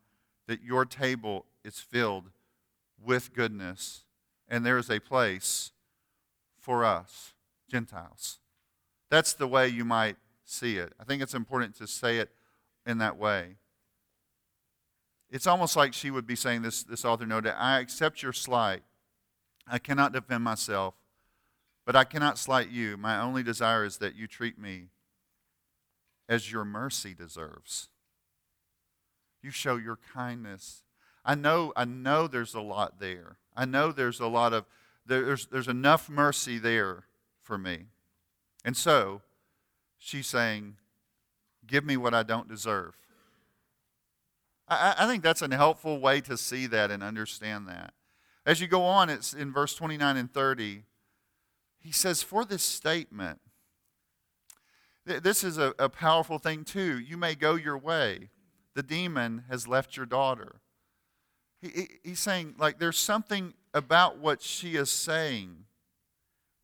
that 0.47 0.63
your 0.63 0.85
table 0.85 1.45
is 1.63 1.79
filled 1.79 2.31
with 3.01 3.33
goodness, 3.33 4.03
and 4.49 4.65
there 4.65 4.77
is 4.77 4.89
a 4.89 4.99
place 4.99 5.71
for 6.59 6.83
us, 6.83 7.33
Gentiles. 7.69 8.39
That's 9.09 9.33
the 9.33 9.47
way 9.47 9.67
you 9.67 9.85
might 9.85 10.17
see 10.43 10.77
it. 10.77 10.93
I 10.99 11.03
think 11.03 11.21
it's 11.21 11.33
important 11.33 11.75
to 11.77 11.87
say 11.87 12.17
it 12.17 12.31
in 12.85 12.97
that 12.97 13.17
way. 13.17 13.57
It's 15.35 15.47
almost 15.47 15.75
like 15.75 15.93
she 15.93 16.11
would 16.11 16.25
be 16.25 16.37
saying 16.37 16.61
this, 16.61 16.83
this 16.83 17.03
author 17.03 17.25
noted, 17.25 17.53
I 17.61 17.81
accept 17.81 18.23
your 18.23 18.31
slight. 18.31 18.83
I 19.67 19.79
cannot 19.79 20.13
defend 20.13 20.45
myself. 20.45 20.93
But 21.85 21.97
I 21.97 22.05
cannot 22.05 22.37
slight 22.37 22.69
you. 22.69 22.95
My 22.95 23.19
only 23.19 23.43
desire 23.43 23.83
is 23.83 23.97
that 23.97 24.15
you 24.15 24.27
treat 24.27 24.57
me 24.57 24.85
as 26.29 26.53
your 26.53 26.63
mercy 26.63 27.13
deserves. 27.13 27.89
You 29.43 29.51
show 29.51 29.75
your 29.75 29.99
kindness. 30.13 30.83
I 31.25 31.35
know, 31.35 31.73
I 31.75 31.83
know 31.83 32.27
there's 32.27 32.53
a 32.53 32.61
lot 32.61 33.01
there. 33.01 33.35
I 33.57 33.65
know 33.65 33.91
there's 33.91 34.21
a 34.21 34.27
lot 34.27 34.53
of, 34.53 34.63
there's, 35.05 35.47
there's 35.47 35.67
enough 35.67 36.07
mercy 36.07 36.59
there 36.59 37.03
for 37.41 37.57
me. 37.57 37.87
And 38.63 38.77
so, 38.77 39.21
she's 39.97 40.27
saying, 40.27 40.77
Give 41.67 41.83
me 41.83 41.97
what 41.97 42.13
I 42.13 42.23
don't 42.23 42.47
deserve. 42.47 42.95
I, 44.67 44.95
I 44.99 45.07
think 45.07 45.23
that's 45.23 45.41
a 45.41 45.55
helpful 45.55 45.99
way 45.99 46.21
to 46.21 46.37
see 46.37 46.67
that 46.67 46.91
and 46.91 47.03
understand 47.03 47.67
that. 47.67 47.93
As 48.45 48.61
you 48.61 48.67
go 48.67 48.83
on, 48.83 49.09
it's 49.09 49.33
in 49.33 49.51
verse 49.51 49.75
29 49.75 50.17
and 50.17 50.33
30 50.33 50.83
he 51.85 51.91
says, 51.91 52.23
for 52.23 52.43
this 52.43 52.63
statement, 52.63 53.39
this 55.05 55.43
is 55.43 55.59
a, 55.59 55.75
a 55.77 55.87
powerful 55.87 56.39
thing 56.39 56.63
too. 56.63 56.97
You 56.97 57.15
may 57.15 57.35
go 57.35 57.53
your 57.53 57.77
way. 57.77 58.31
The 58.73 58.81
demon 58.81 59.43
has 59.51 59.67
left 59.67 59.95
your 59.95 60.07
daughter. 60.07 60.61
He, 61.61 61.69
he, 61.69 61.87
he's 62.03 62.19
saying, 62.19 62.55
like, 62.57 62.79
there's 62.79 62.97
something 62.97 63.53
about 63.71 64.17
what 64.17 64.41
she 64.41 64.75
is 64.77 64.89
saying. 64.89 65.65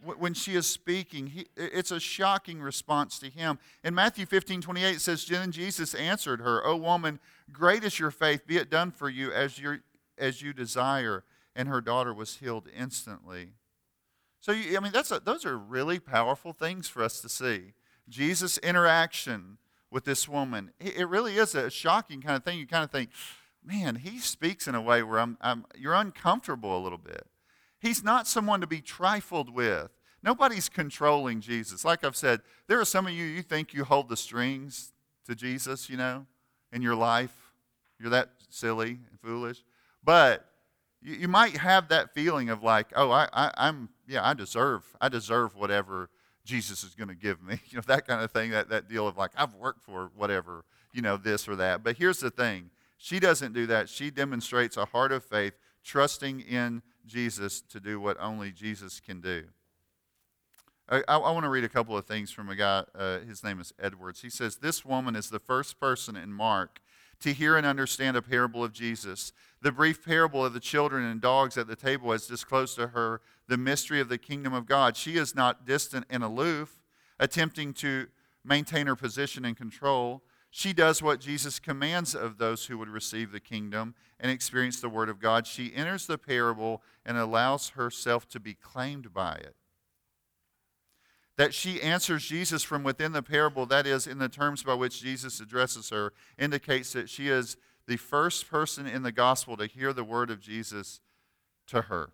When 0.04 0.34
she 0.34 0.56
is 0.56 0.66
speaking, 0.66 1.28
he, 1.28 1.48
it's 1.56 1.92
a 1.92 2.00
shocking 2.00 2.60
response 2.60 3.20
to 3.20 3.30
him. 3.30 3.60
In 3.84 3.94
Matthew 3.94 4.26
15 4.26 4.62
28, 4.62 4.96
it 4.96 5.02
says, 5.02 5.26
Then 5.26 5.52
Jesus 5.52 5.94
answered 5.94 6.42
her, 6.42 6.66
O 6.66 6.76
woman, 6.76 7.20
great 7.52 7.84
is 7.84 8.00
your 8.00 8.10
faith, 8.10 8.48
be 8.48 8.58
it 8.58 8.70
done 8.70 8.92
for 8.92 9.10
you 9.10 9.32
as, 9.32 9.60
you 9.60 9.80
as 10.18 10.42
you 10.42 10.54
desire. 10.54 11.24
And 11.56 11.68
her 11.68 11.82
daughter 11.82 12.14
was 12.14 12.38
healed 12.38 12.68
instantly. 12.76 13.50
So, 14.40 14.54
you, 14.54 14.76
I 14.76 14.80
mean, 14.80 14.92
that's 14.92 15.12
a, 15.12 15.20
those 15.20 15.46
are 15.46 15.58
really 15.58 16.00
powerful 16.00 16.54
things 16.54 16.88
for 16.88 17.04
us 17.04 17.22
to 17.22 17.30
see. 17.30 17.74
Jesus' 18.10 18.58
interaction 18.60 19.58
with 19.92 20.06
this 20.06 20.28
woman, 20.28 20.72
it 20.80 21.08
really 21.08 21.36
is 21.36 21.54
a 21.54 21.70
shocking 21.70 22.22
kind 22.22 22.38
of 22.38 22.44
thing. 22.44 22.58
You 22.58 22.66
kind 22.66 22.84
of 22.84 22.92
think, 22.92 23.10
man, 23.64 23.98
he 23.98 24.20
speaks 24.20 24.68
in 24.68 24.74
a 24.74 24.82
way 24.82 25.04
where 25.04 25.20
I'm, 25.20 25.38
I'm, 25.42 25.66
you're 25.78 25.94
uncomfortable 25.94 26.76
a 26.76 26.82
little 26.82 26.98
bit. 26.98 27.28
He's 27.82 28.04
not 28.04 28.28
someone 28.28 28.62
to 28.62 28.68
be 28.68 28.80
trifled 28.80 29.54
with. 29.54 29.90
Nobody's 30.24 30.70
controlling 30.70 31.42
Jesus. 31.42 31.84
Like 31.84 32.04
I've 32.04 32.16
said, 32.16 32.42
there 32.68 32.80
are 32.80 32.86
some 32.86 33.08
of 33.08 33.14
you, 33.14 33.26
you 33.26 33.42
think 33.42 33.74
you 33.74 33.84
hold 33.84 34.08
the 34.08 34.16
strings 34.16 34.94
to 35.26 35.34
Jesus, 35.34 35.90
you 35.90 35.98
know, 35.98 36.28
in 36.72 36.84
your 36.84 36.94
life. 36.94 37.36
You're 38.00 38.12
that 38.12 38.30
silly 38.50 39.00
and 39.10 39.20
foolish. 39.20 39.64
But 40.04 40.46
you, 41.02 41.16
you 41.16 41.28
might 41.28 41.58
have 41.58 41.88
that 41.90 42.14
feeling 42.14 42.50
of 42.50 42.62
like, 42.62 42.88
oh, 42.96 43.10
I, 43.10 43.28
I, 43.34 43.52
I'm, 43.58 43.90
yeah, 44.08 44.28
I 44.28 44.36
deserve, 44.36 44.84
I 45.02 45.10
deserve 45.10 45.56
whatever 45.56 46.10
Jesus 46.46 46.84
is 46.84 46.94
going 46.94 47.10
to 47.10 47.16
give 47.16 47.42
me. 47.42 47.60
You 47.70 47.78
know, 47.78 47.84
that 47.88 48.08
kind 48.08 48.24
of 48.24 48.32
thing, 48.32 48.52
that, 48.52 48.70
that 48.70 48.88
deal 48.88 49.08
of 49.08 49.18
like, 49.18 49.32
I've 49.36 49.56
worked 49.56 49.84
for 49.84 50.12
whatever, 50.16 50.66
you 50.94 51.02
know, 51.02 51.18
this 51.18 51.48
or 51.48 51.56
that. 51.56 51.84
But 51.84 51.98
here's 51.98 52.20
the 52.20 52.30
thing 52.30 52.70
she 52.98 53.20
doesn't 53.20 53.54
do 53.54 53.66
that. 53.66 53.90
She 53.90 54.12
demonstrates 54.12 54.78
a 54.78 54.86
heart 54.86 55.12
of 55.12 55.24
faith, 55.24 55.54
trusting 55.84 56.42
in 56.42 56.84
Jesus 57.06 57.62
to 57.62 57.80
do 57.80 58.00
what 58.00 58.18
only 58.20 58.52
Jesus 58.52 59.00
can 59.00 59.22
do. 59.22 59.46
I, 60.90 61.04
I, 61.08 61.18
want 61.18 61.46
to 61.46 61.50
read 61.50 61.64
a 61.64 61.70
couple 61.70 61.96
of 61.96 62.06
things 62.06 62.32
from 62.32 62.50
a 62.50 62.56
guy, 62.56 62.84
uh, 62.94 63.20
his 63.20 63.44
name 63.44 63.62
is 63.62 63.74
Edwards. 63.80 64.22
He 64.22 64.30
says, 64.30 64.58
This 64.58 64.84
woman 64.84 65.16
is 65.16 65.30
the 65.30 65.40
first 65.40 65.80
person 65.80 66.18
in 66.18 66.34
Mark 66.34 66.82
to 67.22 67.34
hear 67.34 67.56
and 67.56 67.66
understand 67.66 68.18
a 68.18 68.22
parable 68.22 68.64
of 68.64 68.74
Jesus. 68.74 69.32
The 69.62 69.72
brief 69.72 70.04
parable 70.04 70.44
of 70.44 70.54
the 70.54 70.60
children 70.60 71.06
and 71.06 71.22
dogs 71.22 71.58
at 71.58 71.68
the 71.68 71.76
table 71.76 72.12
has 72.12 72.28
disclosed 72.28 72.76
to 72.76 72.88
her 72.88 73.22
the 73.48 73.58
mystery 73.58 74.02
of 74.02 74.10
the 74.10 74.18
kingdom 74.18 74.54
of 74.54 74.66
God. 74.66 74.98
She 74.98 75.16
is 75.16 75.36
not 75.36 75.66
distant 75.66 76.06
and 76.10 76.24
aloof, 76.24 76.82
attempting 77.20 77.74
to 77.76 78.08
maintain 78.44 78.88
her 78.88 78.96
position 78.96 79.46
and 79.46 79.56
control. 79.56 80.24
She 80.52 80.74
does 80.74 81.02
what 81.02 81.20
Jesus 81.20 81.60
commands 81.60 82.14
of 82.14 82.38
those 82.38 82.66
who 82.66 82.78
would 82.78 82.90
receive 82.90 83.32
the 83.32 83.40
kingdom 83.40 83.96
and 84.20 84.30
experience 84.30 84.80
the 84.80 84.90
word 84.90 85.10
of 85.10 85.20
God. 85.20 85.48
She 85.48 85.74
enters 85.74 86.06
the 86.06 86.18
parable 86.18 86.84
and 87.06 87.18
allows 87.18 87.70
herself 87.70 88.28
to 88.30 88.40
be 88.40 88.54
claimed 88.54 89.14
by 89.14 89.36
it 89.36 89.56
that 91.42 91.56
she 91.56 91.82
answers 91.82 92.28
Jesus 92.28 92.62
from 92.62 92.84
within 92.84 93.14
the 93.14 93.24
parable, 93.24 93.66
that 93.66 93.88
is, 93.88 94.06
in 94.06 94.20
the 94.20 94.30
terms 94.30 94.62
by 94.62 94.76
which 94.76 95.02
Jesus 95.02 95.40
addresses 95.40 95.90
her, 95.90 96.14
indicates 96.38 96.94
that 96.94 97.10
she 97.10 97.30
is 97.30 97.58
the 97.88 97.98
first 97.98 98.48
person 98.48 98.86
in 98.86 99.02
the 99.02 99.12
gospel 99.12 99.58
to 99.58 99.66
hear 99.66 99.92
the 99.92 100.04
word 100.04 100.30
of 100.30 100.40
Jesus 100.40 101.00
to 101.66 101.84
her. 101.84 102.12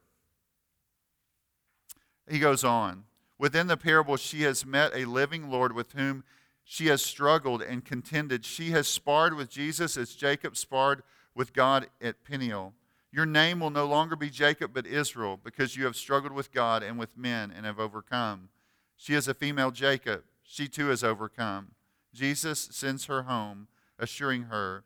He 2.30 2.40
goes 2.40 2.64
on. 2.64 3.04
Within 3.38 3.68
the 3.68 3.76
parable, 3.76 4.16
she 4.16 4.44
has 4.44 4.66
met 4.66 4.92
a 4.96 5.04
living 5.04 5.50
Lord 5.50 5.74
with 5.74 5.92
whom 5.92 6.24
she 6.70 6.88
has 6.88 7.02
struggled 7.02 7.62
and 7.62 7.86
contended. 7.86 8.44
She 8.44 8.72
has 8.72 8.90
sparred 8.90 9.36
with 9.36 9.50
Jesus 9.50 9.96
as 9.96 10.14
Jacob 10.14 10.58
sparred 10.58 11.02
with 11.34 11.54
God 11.54 11.88
at 12.02 12.26
Peniel. 12.26 12.74
Your 13.10 13.26
name 13.26 13.62
will 13.62 13.70
no 13.70 13.86
longer 13.86 14.18
be 14.18 14.30
Jacob, 14.30 14.72
but 14.74 14.86
Israel, 14.86 15.40
because 15.42 15.78
you 15.78 15.86
have 15.86 15.96
struggled 15.96 16.34
with 16.34 16.52
God 16.52 16.84
and 16.84 17.00
with 17.00 17.18
men 17.18 17.54
and 17.56 17.66
have 17.66 17.80
overcome. 17.80 18.50
She 18.98 19.14
is 19.14 19.30
a 19.30 19.34
female 19.34 19.72
Jacob. 19.72 20.24
She 20.44 20.68
too 20.68 20.88
has 20.88 21.06
overcome. 21.06 21.72
Jesus 22.14 22.68
sends 22.70 23.06
her 23.06 23.24
home, 23.24 23.70
assuring 23.98 24.44
her 24.44 24.84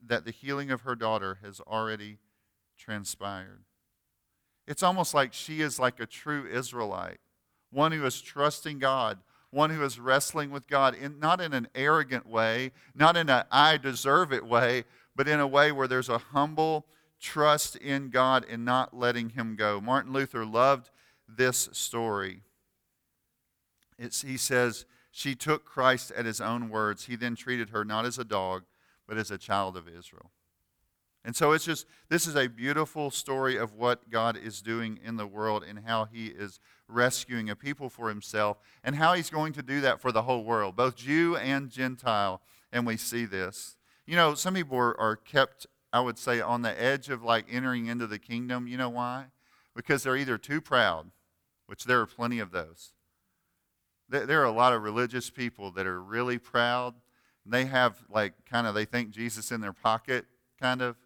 that 0.00 0.24
the 0.24 0.30
healing 0.30 0.70
of 0.70 0.82
her 0.82 0.94
daughter 0.94 1.38
has 1.42 1.58
already 1.58 2.18
transpired. 2.78 3.64
It's 4.64 4.84
almost 4.84 5.12
like 5.12 5.32
she 5.32 5.60
is 5.60 5.80
like 5.80 5.98
a 5.98 6.06
true 6.06 6.46
Israelite, 6.46 7.18
one 7.72 7.90
who 7.90 8.06
is 8.06 8.20
trusting 8.20 8.78
God, 8.78 9.18
one 9.50 9.70
who 9.70 9.82
is 9.82 9.98
wrestling 9.98 10.50
with 10.50 10.66
God, 10.66 10.94
in, 10.94 11.18
not 11.18 11.40
in 11.40 11.52
an 11.52 11.68
arrogant 11.74 12.26
way, 12.26 12.72
not 12.94 13.16
in 13.16 13.28
a 13.28 13.46
I 13.50 13.76
deserve 13.76 14.32
it 14.32 14.44
way, 14.44 14.84
but 15.14 15.28
in 15.28 15.40
a 15.40 15.46
way 15.46 15.72
where 15.72 15.88
there's 15.88 16.08
a 16.08 16.18
humble 16.18 16.86
trust 17.20 17.76
in 17.76 18.10
God 18.10 18.44
and 18.48 18.64
not 18.64 18.96
letting 18.96 19.30
Him 19.30 19.56
go. 19.56 19.80
Martin 19.80 20.12
Luther 20.12 20.44
loved 20.44 20.90
this 21.28 21.68
story. 21.72 22.42
It's, 23.98 24.22
he 24.22 24.36
says, 24.36 24.84
She 25.10 25.34
took 25.34 25.64
Christ 25.64 26.12
at 26.12 26.26
his 26.26 26.40
own 26.40 26.68
words. 26.68 27.06
He 27.06 27.16
then 27.16 27.34
treated 27.34 27.70
her 27.70 27.84
not 27.84 28.04
as 28.04 28.18
a 28.18 28.24
dog, 28.24 28.64
but 29.08 29.16
as 29.16 29.30
a 29.30 29.38
child 29.38 29.76
of 29.76 29.88
Israel. 29.88 30.30
And 31.26 31.34
so 31.34 31.50
it's 31.50 31.64
just, 31.64 31.86
this 32.08 32.28
is 32.28 32.36
a 32.36 32.46
beautiful 32.46 33.10
story 33.10 33.56
of 33.56 33.74
what 33.74 34.10
God 34.10 34.38
is 34.38 34.62
doing 34.62 35.00
in 35.04 35.16
the 35.16 35.26
world 35.26 35.64
and 35.68 35.80
how 35.80 36.04
he 36.04 36.28
is 36.28 36.60
rescuing 36.86 37.50
a 37.50 37.56
people 37.56 37.90
for 37.90 38.08
himself 38.08 38.58
and 38.84 38.94
how 38.94 39.12
he's 39.12 39.28
going 39.28 39.52
to 39.54 39.62
do 39.62 39.80
that 39.80 40.00
for 40.00 40.12
the 40.12 40.22
whole 40.22 40.44
world, 40.44 40.76
both 40.76 40.94
Jew 40.94 41.34
and 41.34 41.68
Gentile. 41.68 42.40
And 42.72 42.86
we 42.86 42.96
see 42.96 43.24
this. 43.24 43.76
You 44.06 44.14
know, 44.14 44.34
some 44.34 44.54
people 44.54 44.78
are, 44.78 44.98
are 45.00 45.16
kept, 45.16 45.66
I 45.92 45.98
would 45.98 46.16
say, 46.16 46.40
on 46.40 46.62
the 46.62 46.80
edge 46.80 47.08
of 47.08 47.24
like 47.24 47.46
entering 47.50 47.86
into 47.86 48.06
the 48.06 48.20
kingdom. 48.20 48.68
You 48.68 48.76
know 48.76 48.90
why? 48.90 49.26
Because 49.74 50.04
they're 50.04 50.16
either 50.16 50.38
too 50.38 50.60
proud, 50.60 51.10
which 51.66 51.86
there 51.86 52.00
are 52.00 52.06
plenty 52.06 52.38
of 52.38 52.52
those, 52.52 52.92
there 54.08 54.40
are 54.40 54.44
a 54.44 54.52
lot 54.52 54.72
of 54.72 54.84
religious 54.84 55.28
people 55.28 55.72
that 55.72 55.88
are 55.88 56.00
really 56.00 56.38
proud. 56.38 56.94
They 57.44 57.64
have, 57.64 57.96
like, 58.08 58.44
kind 58.48 58.68
of, 58.68 58.76
they 58.76 58.84
think 58.84 59.10
Jesus 59.10 59.50
in 59.50 59.60
their 59.60 59.72
pocket, 59.72 60.26
kind 60.60 60.80
of, 60.80 60.96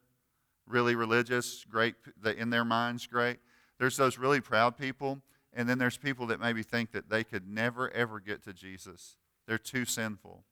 really 0.71 0.95
religious, 0.95 1.65
great, 1.69 1.95
in 2.37 2.51
their 2.51 2.65
minds, 2.65 3.07
great. 3.07 3.39
There's 3.79 3.97
those 3.97 4.19
really 4.19 4.41
proud 4.41 4.77
people, 4.77 5.21
and 5.53 5.69
then 5.69 5.79
there's 5.79 5.97
people 5.97 6.27
that 6.29 6.41
maybe 6.41 6.63
think 6.63 6.93
that 6.93 7.11
they 7.11 7.25
could 7.25 7.49
never, 7.49 7.91
ever 7.91 8.21
get 8.21 8.43
to 8.45 8.53
Jesus. 8.53 9.17
They're 9.47 9.59
too 9.59 9.85
sinful. 9.85 10.45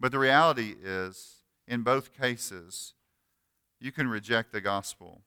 But 0.00 0.12
the 0.12 0.18
reality 0.18 0.74
is, 0.82 1.42
in 1.68 1.82
both 1.82 2.12
cases, 2.12 2.94
you 3.80 3.92
can 3.92 4.08
reject 4.08 4.52
the 4.52 4.60
gospel. 4.60 5.22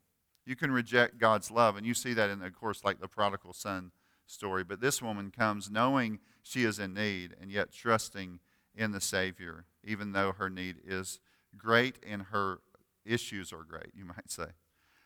You 0.45 0.55
can 0.55 0.71
reject 0.71 1.17
God's 1.17 1.51
love. 1.51 1.77
And 1.77 1.85
you 1.85 1.93
see 1.93 2.13
that 2.13 2.29
in, 2.29 2.41
of 2.41 2.55
course, 2.55 2.83
like 2.83 2.99
the 2.99 3.07
prodigal 3.07 3.53
son 3.53 3.91
story. 4.25 4.63
But 4.63 4.81
this 4.81 5.01
woman 5.01 5.31
comes 5.31 5.69
knowing 5.69 6.19
she 6.43 6.63
is 6.63 6.79
in 6.79 6.93
need 6.93 7.35
and 7.39 7.51
yet 7.51 7.71
trusting 7.71 8.39
in 8.75 8.91
the 8.91 9.01
Savior, 9.01 9.65
even 9.83 10.11
though 10.11 10.33
her 10.33 10.49
need 10.49 10.77
is 10.85 11.19
great 11.57 11.97
and 12.05 12.23
her 12.23 12.59
issues 13.05 13.53
are 13.53 13.63
great, 13.63 13.91
you 13.95 14.05
might 14.05 14.29
say. 14.29 14.47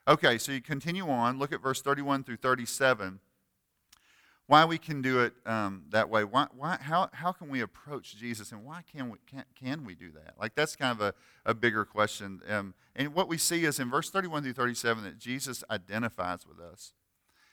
Okay, 0.08 0.38
so 0.38 0.52
you 0.52 0.62
continue 0.62 1.10
on. 1.10 1.38
Look 1.38 1.52
at 1.52 1.62
verse 1.62 1.82
31 1.82 2.24
through 2.24 2.38
37 2.38 3.20
why 4.50 4.66
we 4.66 4.80
can 4.80 5.00
do 5.04 5.20
it 5.20 5.34
um, 5.46 5.84
that 5.92 6.10
way. 6.10 6.24
Why, 6.24 6.48
why, 6.58 6.80
how, 6.82 7.08
how 7.14 7.32
can 7.32 7.50
we 7.50 7.62
approach 7.62 8.18
Jesus 8.18 8.52
and 8.52 8.66
why 8.66 8.82
can 8.92 9.12
we, 9.12 9.20
can, 9.30 9.44
can 9.54 9.86
we 9.86 9.94
do 9.94 10.10
that? 10.14 10.34
Like, 10.40 10.56
that's 10.56 10.76
kind 10.76 10.92
of 10.92 11.02
a, 11.02 11.14
a 11.46 11.54
bigger 11.54 11.86
question. 11.86 12.42
Um, 12.50 12.74
and 12.96 13.14
what 13.14 13.28
we 13.28 13.38
see 13.38 13.64
is 13.64 13.80
in 13.80 13.92
verse 13.92 14.10
31 14.10 14.42
through 14.42 14.54
37 14.54 15.04
that 15.04 15.20
Jesus 15.20 15.64
identifies 15.70 16.48
with 16.48 16.60
us. 16.60 16.94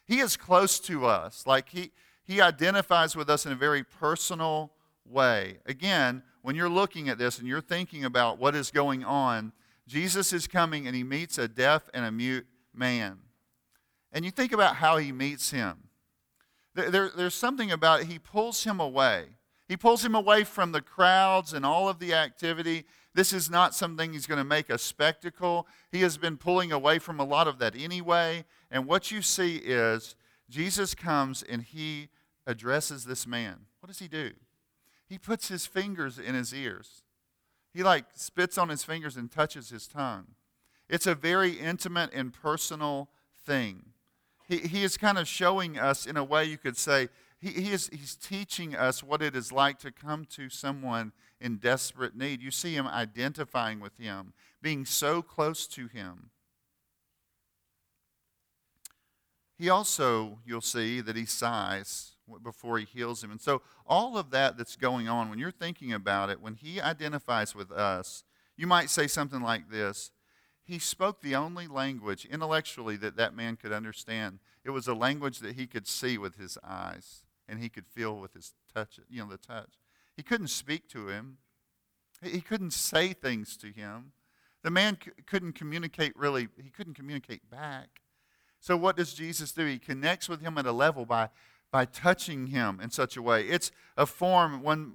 He 0.07 0.21
is 0.21 0.39
close 0.39 0.81
to 0.81 1.05
us. 1.05 1.47
Like, 1.47 1.69
he, 1.69 1.91
he 2.25 2.41
identifies 2.41 3.15
with 3.15 3.29
us 3.29 3.45
in 3.45 3.53
a 3.53 3.57
very 3.57 3.85
personal 3.85 4.73
way. 5.05 5.59
Again, 5.67 6.23
when 6.41 6.57
you're 6.57 6.71
looking 6.71 7.11
at 7.11 7.19
this 7.19 7.39
and 7.39 7.47
you're 7.47 7.61
thinking 7.61 8.07
about 8.07 8.39
what 8.39 8.55
is 8.55 8.71
going 8.71 9.05
on, 9.05 9.53
Jesus 9.87 10.33
is 10.33 10.47
coming 10.47 10.87
and 10.87 10.97
he 10.97 11.05
meets 11.05 11.39
a 11.39 11.49
deaf 11.49 11.89
and 11.95 12.05
a 12.05 12.11
mute 12.11 12.47
man. 12.75 13.19
And 14.13 14.25
you 14.25 14.31
think 14.31 14.53
about 14.53 14.77
how 14.77 14.97
he 14.97 15.13
meets 15.13 15.51
him. 15.51 15.89
There, 16.75 17.11
there's 17.15 17.35
something 17.35 17.71
about 17.71 18.01
it. 18.01 18.07
He 18.07 18.19
pulls 18.19 18.65
him 18.65 18.81
away. 18.81 19.27
He 19.69 19.77
pulls 19.77 20.05
him 20.05 20.15
away 20.15 20.45
from 20.45 20.73
the 20.73 20.81
crowds 20.81 21.53
and 21.53 21.65
all 21.65 21.89
of 21.89 21.99
the 21.99 22.15
activity. 22.15 22.85
This 23.15 23.33
is 23.33 23.51
not 23.51 23.75
something 23.75 24.13
he's 24.13 24.27
going 24.27 24.39
to 24.39 24.45
make 24.45 24.71
a 24.71 24.79
spectacle. 24.79 25.67
He 25.91 26.03
has 26.03 26.19
been 26.19 26.37
pulling 26.37 26.71
away 26.71 26.99
from 26.99 27.19
a 27.19 27.25
lot 27.25 27.49
of 27.49 27.59
that 27.59 27.75
anyway. 27.77 28.45
And 28.71 28.87
what 28.87 29.11
you 29.11 29.23
see 29.23 29.57
is 29.57 30.15
Jesus 30.49 30.95
comes 30.95 31.43
and 31.43 31.63
he 31.63 32.11
addresses 32.47 33.05
this 33.05 33.27
man. 33.27 33.67
What 33.81 33.89
does 33.89 33.99
he 33.99 34.09
do? 34.09 34.33
He 35.09 35.19
puts 35.19 35.49
his 35.49 35.67
fingers 35.67 36.19
in 36.19 36.35
his 36.35 36.55
ears. 36.55 37.03
He 37.77 37.83
like 37.83 38.07
spits 38.15 38.59
on 38.59 38.71
his 38.71 38.83
fingers 38.83 39.17
and 39.17 39.31
touches 39.31 39.69
his 39.69 39.87
tongue. 39.87 40.29
It's 40.89 41.07
a 41.07 41.15
very 41.15 41.53
intimate 41.53 42.11
and 42.15 42.33
personal 42.33 43.11
thing 43.45 43.93
he, 44.49 44.59
he 44.59 44.85
is 44.85 44.97
kind 44.97 45.19
of 45.19 45.27
showing 45.27 45.79
us, 45.79 46.07
in 46.07 46.17
a 46.17 46.25
way 46.25 46.45
you 46.45 46.59
could 46.59 46.77
say, 46.77 47.09
he, 47.39 47.51
he 47.51 47.73
is, 47.73 47.91
he's 47.93 48.15
teaching 48.15 48.75
us 48.75 49.03
what 49.03 49.21
it 49.21 49.35
is 49.37 49.53
like 49.53 49.79
to 49.81 49.91
come 49.91 50.25
to 50.31 50.49
someone 50.49 51.13
in 51.41 51.57
desperate 51.57 52.17
need. 52.17 52.41
You 52.41 52.51
see 52.51 52.75
him 52.75 52.87
identifying 52.87 53.81
with 53.81 53.99
him, 53.99 54.33
being 54.63 54.85
so 54.85 55.21
close 55.21 55.67
to 55.69 55.89
him. 55.89 56.31
He 59.59 59.69
also, 59.69 60.39
you'll 60.45 60.61
see 60.61 61.01
that 61.01 61.17
he 61.17 61.25
sighs 61.25 62.13
before 62.43 62.79
he 62.79 62.85
heals 62.85 63.23
him. 63.23 63.31
And 63.31 63.41
so, 63.41 63.63
all 63.87 64.19
of 64.19 64.31
that 64.31 64.57
that's 64.57 64.77
going 64.77 65.09
on, 65.09 65.31
when 65.31 65.39
you're 65.39 65.51
thinking 65.51 65.93
about 65.93 66.31
it, 66.31 66.41
when 66.41 66.55
he 66.55 66.81
identifies 66.81 67.55
with 67.55 67.71
us, 67.71 68.25
you 68.57 68.67
might 68.67 68.91
say 68.91 69.07
something 69.07 69.41
like 69.41 69.71
this 69.71 70.11
he 70.67 70.81
spoke 70.81 71.21
the 71.21 71.37
only 71.37 71.69
language 71.69 72.27
intellectually 72.27 72.97
that 72.97 73.17
that 73.17 73.35
man 73.35 73.57
could 73.57 73.73
understand. 73.73 74.41
It 74.65 74.71
was 74.71 74.89
a 74.89 74.95
language 74.95 75.39
that 75.39 75.55
he 75.55 75.69
could 75.69 75.87
see 75.87 76.19
with 76.19 76.35
his 76.35 76.59
eyes 76.65 77.23
and 77.49 77.61
he 77.61 77.69
could 77.69 77.87
feel 77.87 78.17
with 78.17 78.35
his 78.35 78.53
touch, 78.75 78.99
you 79.09 79.23
know, 79.23 79.31
the 79.31 79.39
touch. 79.39 79.75
He 80.17 80.25
couldn't 80.25 80.49
speak 80.49 80.89
to 80.89 81.09
him. 81.09 81.39
He 82.21 82.41
couldn't 82.41 82.73
say 82.73 83.13
things 83.13 83.57
to 83.59 83.69
him. 83.69 84.11
The 84.65 84.71
man 84.71 84.99
c- 85.03 85.13
couldn't 85.25 85.53
communicate 85.53 86.17
really, 86.17 86.49
he 86.61 86.71
couldn't 86.71 86.95
communicate 86.95 87.49
back. 87.49 88.01
So 88.59 88.77
what 88.77 88.97
does 88.97 89.15
Jesus 89.15 89.53
do? 89.53 89.67
He 89.67 89.79
connects 89.79 90.29
with 90.29 90.41
him 90.41 90.59
at 90.59 90.67
a 90.67 90.73
level 90.73 91.07
by 91.07 91.29
by 91.77 91.85
touching 91.85 92.47
him 92.47 92.81
in 92.83 92.91
such 92.91 93.19
a 93.19 93.23
way. 93.23 93.43
It's 93.43 93.71
a 93.99 94.07
form, 94.07 94.63
one 94.63 94.95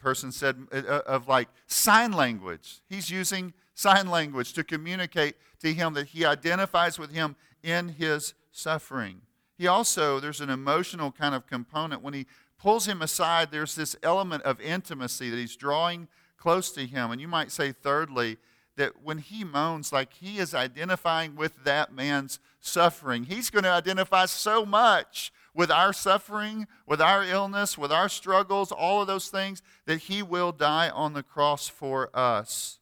person 0.00 0.32
said, 0.32 0.56
uh, 0.72 0.78
uh, 0.78 1.02
of 1.06 1.28
like 1.28 1.50
sign 1.66 2.12
language. 2.12 2.80
He's 2.88 3.10
using 3.10 3.52
sign 3.74 4.08
language 4.08 4.54
to 4.54 4.64
communicate 4.64 5.34
to 5.60 5.74
him 5.74 5.92
that 5.92 6.06
he 6.06 6.24
identifies 6.24 6.98
with 6.98 7.12
him 7.12 7.36
in 7.62 7.90
his 7.90 8.32
suffering. 8.52 9.20
He 9.58 9.66
also, 9.66 10.18
there's 10.18 10.40
an 10.40 10.48
emotional 10.48 11.12
kind 11.12 11.34
of 11.34 11.46
component. 11.46 12.00
When 12.00 12.14
he 12.14 12.24
pulls 12.58 12.88
him 12.88 13.02
aside, 13.02 13.50
there's 13.50 13.74
this 13.74 13.94
element 14.02 14.44
of 14.44 14.58
intimacy 14.62 15.28
that 15.28 15.36
he's 15.36 15.56
drawing 15.56 16.08
close 16.38 16.72
to 16.72 16.86
him. 16.86 17.10
And 17.10 17.20
you 17.20 17.28
might 17.28 17.52
say, 17.52 17.72
thirdly, 17.72 18.38
that 18.76 19.02
when 19.02 19.18
he 19.18 19.44
moans, 19.44 19.92
like 19.92 20.14
he 20.14 20.38
is 20.38 20.54
identifying 20.54 21.36
with 21.36 21.64
that 21.64 21.92
man's 21.92 22.38
suffering, 22.60 23.24
he's 23.24 23.50
going 23.50 23.64
to 23.64 23.70
identify 23.70 24.24
so 24.24 24.64
much 24.64 25.30
with 25.54 25.70
our 25.70 25.92
suffering, 25.92 26.66
with 26.86 27.00
our 27.00 27.24
illness, 27.24 27.78
with 27.78 27.92
our 27.92 28.08
struggles, 28.08 28.72
all 28.72 29.00
of 29.00 29.06
those 29.06 29.28
things, 29.28 29.62
that 29.86 30.00
he 30.00 30.22
will 30.22 30.52
die 30.52 30.90
on 30.90 31.12
the 31.12 31.22
cross 31.22 31.68
for 31.68 32.10
us. 32.14 32.80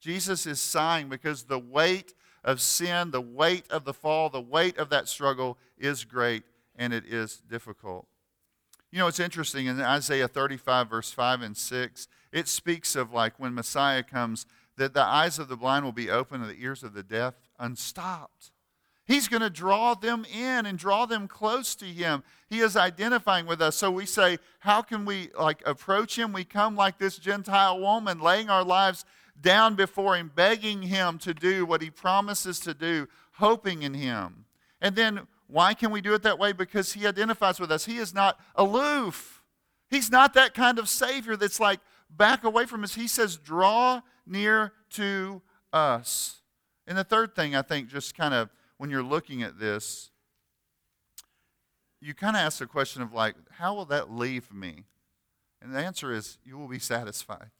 Jesus 0.00 0.46
is 0.46 0.60
sighing 0.60 1.08
because 1.08 1.44
the 1.44 1.58
weight 1.58 2.14
of 2.44 2.60
sin, 2.60 3.10
the 3.10 3.20
weight 3.20 3.64
of 3.70 3.84
the 3.84 3.94
fall, 3.94 4.30
the 4.30 4.40
weight 4.40 4.78
of 4.78 4.90
that 4.90 5.08
struggle 5.08 5.58
is 5.76 6.04
great 6.04 6.42
and 6.76 6.92
it 6.92 7.04
is 7.04 7.42
difficult. 7.48 8.06
You 8.90 8.98
know, 8.98 9.06
it's 9.06 9.20
interesting 9.20 9.66
in 9.66 9.80
Isaiah 9.80 10.28
35, 10.28 10.88
verse 10.88 11.10
5 11.10 11.42
and 11.42 11.56
6, 11.56 12.08
it 12.32 12.48
speaks 12.48 12.96
of 12.96 13.12
like 13.12 13.38
when 13.38 13.54
Messiah 13.54 14.02
comes, 14.02 14.46
that 14.76 14.94
the 14.94 15.02
eyes 15.02 15.38
of 15.38 15.48
the 15.48 15.56
blind 15.56 15.84
will 15.84 15.92
be 15.92 16.08
open 16.08 16.40
and 16.40 16.50
the 16.50 16.62
ears 16.62 16.82
of 16.82 16.94
the 16.94 17.02
deaf 17.02 17.34
unstopped. 17.58 18.50
He's 19.08 19.26
going 19.26 19.40
to 19.40 19.48
draw 19.48 19.94
them 19.94 20.26
in 20.26 20.66
and 20.66 20.78
draw 20.78 21.06
them 21.06 21.28
close 21.28 21.74
to 21.76 21.86
him. 21.86 22.22
He 22.50 22.60
is 22.60 22.76
identifying 22.76 23.46
with 23.46 23.62
us. 23.62 23.74
So 23.74 23.90
we 23.90 24.04
say, 24.04 24.38
how 24.60 24.82
can 24.82 25.06
we 25.06 25.30
like 25.36 25.62
approach 25.66 26.18
him? 26.18 26.34
We 26.34 26.44
come 26.44 26.76
like 26.76 26.98
this 26.98 27.16
Gentile 27.16 27.80
woman, 27.80 28.20
laying 28.20 28.50
our 28.50 28.62
lives 28.62 29.06
down 29.40 29.76
before 29.76 30.16
him, 30.16 30.30
begging 30.34 30.82
him 30.82 31.18
to 31.20 31.32
do 31.32 31.64
what 31.64 31.80
he 31.80 31.88
promises 31.88 32.60
to 32.60 32.74
do, 32.74 33.08
hoping 33.32 33.82
in 33.82 33.94
him. 33.94 34.44
And 34.82 34.94
then 34.94 35.26
why 35.46 35.72
can 35.72 35.90
we 35.90 36.02
do 36.02 36.12
it 36.12 36.22
that 36.24 36.38
way? 36.38 36.52
Because 36.52 36.92
he 36.92 37.06
identifies 37.06 37.58
with 37.58 37.72
us. 37.72 37.86
He 37.86 37.96
is 37.96 38.12
not 38.12 38.38
aloof. 38.56 39.42
He's 39.88 40.10
not 40.10 40.34
that 40.34 40.52
kind 40.52 40.78
of 40.78 40.86
Savior 40.86 41.34
that's 41.34 41.60
like 41.60 41.80
back 42.10 42.44
away 42.44 42.66
from 42.66 42.84
us. 42.84 42.94
He 42.94 43.08
says, 43.08 43.38
draw 43.38 44.02
near 44.26 44.74
to 44.90 45.40
us. 45.72 46.42
And 46.86 46.98
the 46.98 47.04
third 47.04 47.34
thing, 47.34 47.56
I 47.56 47.62
think, 47.62 47.88
just 47.88 48.14
kind 48.14 48.34
of 48.34 48.50
when 48.78 48.90
you're 48.90 49.02
looking 49.02 49.42
at 49.42 49.58
this, 49.58 50.10
you 52.00 52.14
kind 52.14 52.36
of 52.36 52.40
ask 52.40 52.60
the 52.60 52.66
question 52.66 53.02
of 53.02 53.12
like, 53.12 53.34
how 53.52 53.74
will 53.74 53.84
that 53.86 54.10
leave 54.10 54.52
me? 54.52 54.84
And 55.60 55.74
the 55.74 55.80
answer 55.80 56.12
is, 56.12 56.38
you 56.44 56.56
will 56.56 56.68
be 56.68 56.78
satisfied. 56.78 57.50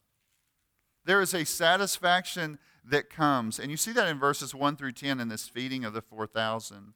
There 1.05 1.21
is 1.21 1.33
a 1.33 1.45
satisfaction 1.45 2.57
that 2.85 3.09
comes. 3.09 3.59
And 3.59 3.69
you 3.69 3.77
see 3.77 3.91
that 3.91 4.07
in 4.07 4.17
verses 4.17 4.55
1 4.55 4.77
through 4.77 4.93
10 4.93 5.19
in 5.19 5.27
this 5.27 5.49
feeding 5.49 5.83
of 5.83 5.93
the 5.93 6.01
4,000. 6.01 6.93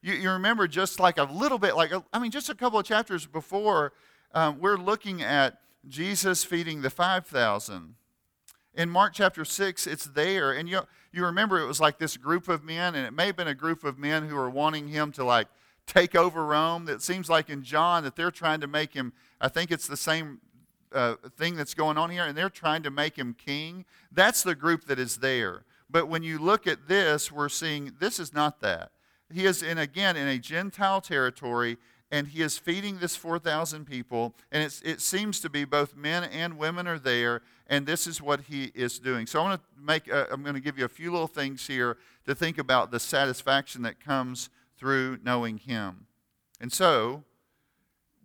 You, 0.00 0.14
you 0.14 0.30
remember 0.30 0.68
just 0.68 1.00
like 1.00 1.18
a 1.18 1.24
little 1.24 1.58
bit, 1.58 1.76
like, 1.76 1.92
I 2.12 2.18
mean, 2.18 2.30
just 2.30 2.48
a 2.48 2.54
couple 2.54 2.78
of 2.78 2.86
chapters 2.86 3.26
before, 3.26 3.92
um, 4.32 4.60
we're 4.60 4.76
looking 4.76 5.22
at 5.22 5.60
Jesus 5.88 6.44
feeding 6.44 6.82
the 6.82 6.90
5,000. 6.90 7.94
In 8.78 8.88
Mark 8.88 9.12
chapter 9.12 9.44
6, 9.44 9.88
it's 9.88 10.04
there. 10.04 10.52
And 10.52 10.68
you, 10.68 10.82
you 11.10 11.24
remember 11.24 11.58
it 11.58 11.66
was 11.66 11.80
like 11.80 11.98
this 11.98 12.16
group 12.16 12.48
of 12.48 12.62
men, 12.62 12.94
and 12.94 13.04
it 13.04 13.12
may 13.12 13.26
have 13.26 13.34
been 13.34 13.48
a 13.48 13.54
group 13.54 13.82
of 13.82 13.98
men 13.98 14.28
who 14.28 14.36
were 14.36 14.48
wanting 14.48 14.86
him 14.86 15.10
to 15.12 15.24
like 15.24 15.48
take 15.84 16.14
over 16.14 16.46
Rome. 16.46 16.88
It 16.88 17.02
seems 17.02 17.28
like 17.28 17.50
in 17.50 17.64
John 17.64 18.04
that 18.04 18.14
they're 18.14 18.30
trying 18.30 18.60
to 18.60 18.68
make 18.68 18.94
him, 18.94 19.12
I 19.40 19.48
think 19.48 19.72
it's 19.72 19.88
the 19.88 19.96
same 19.96 20.38
uh, 20.92 21.16
thing 21.36 21.56
that's 21.56 21.74
going 21.74 21.98
on 21.98 22.10
here, 22.10 22.22
and 22.22 22.38
they're 22.38 22.48
trying 22.48 22.84
to 22.84 22.90
make 22.90 23.16
him 23.16 23.34
king. 23.34 23.84
That's 24.12 24.44
the 24.44 24.54
group 24.54 24.84
that 24.84 25.00
is 25.00 25.16
there. 25.16 25.64
But 25.90 26.06
when 26.06 26.22
you 26.22 26.38
look 26.38 26.68
at 26.68 26.86
this, 26.86 27.32
we're 27.32 27.48
seeing 27.48 27.96
this 27.98 28.20
is 28.20 28.32
not 28.32 28.60
that. 28.60 28.92
He 29.34 29.44
is 29.44 29.60
in 29.60 29.78
again 29.78 30.16
in 30.16 30.28
a 30.28 30.38
Gentile 30.38 31.00
territory, 31.00 31.78
and 32.10 32.28
he 32.28 32.42
is 32.42 32.56
feeding 32.56 32.98
this 32.98 33.16
4,000 33.16 33.84
people, 33.84 34.34
and 34.50 34.62
it 34.62 35.00
seems 35.00 35.40
to 35.40 35.50
be 35.50 35.64
both 35.64 35.94
men 35.94 36.24
and 36.24 36.56
women 36.56 36.86
are 36.86 36.98
there, 36.98 37.42
and 37.66 37.86
this 37.86 38.06
is 38.06 38.22
what 38.22 38.42
he 38.42 38.72
is 38.74 38.98
doing. 38.98 39.26
So 39.26 39.40
I 39.40 39.42
want 39.42 39.60
to 39.60 39.82
make 39.82 40.08
a, 40.08 40.32
I'm 40.32 40.42
going 40.42 40.54
to 40.54 40.60
give 40.60 40.78
you 40.78 40.86
a 40.86 40.88
few 40.88 41.12
little 41.12 41.26
things 41.26 41.66
here 41.66 41.98
to 42.26 42.34
think 42.34 42.56
about 42.56 42.90
the 42.90 43.00
satisfaction 43.00 43.82
that 43.82 44.02
comes 44.02 44.48
through 44.78 45.18
knowing 45.22 45.58
him. 45.58 46.06
And 46.60 46.72
so 46.72 47.24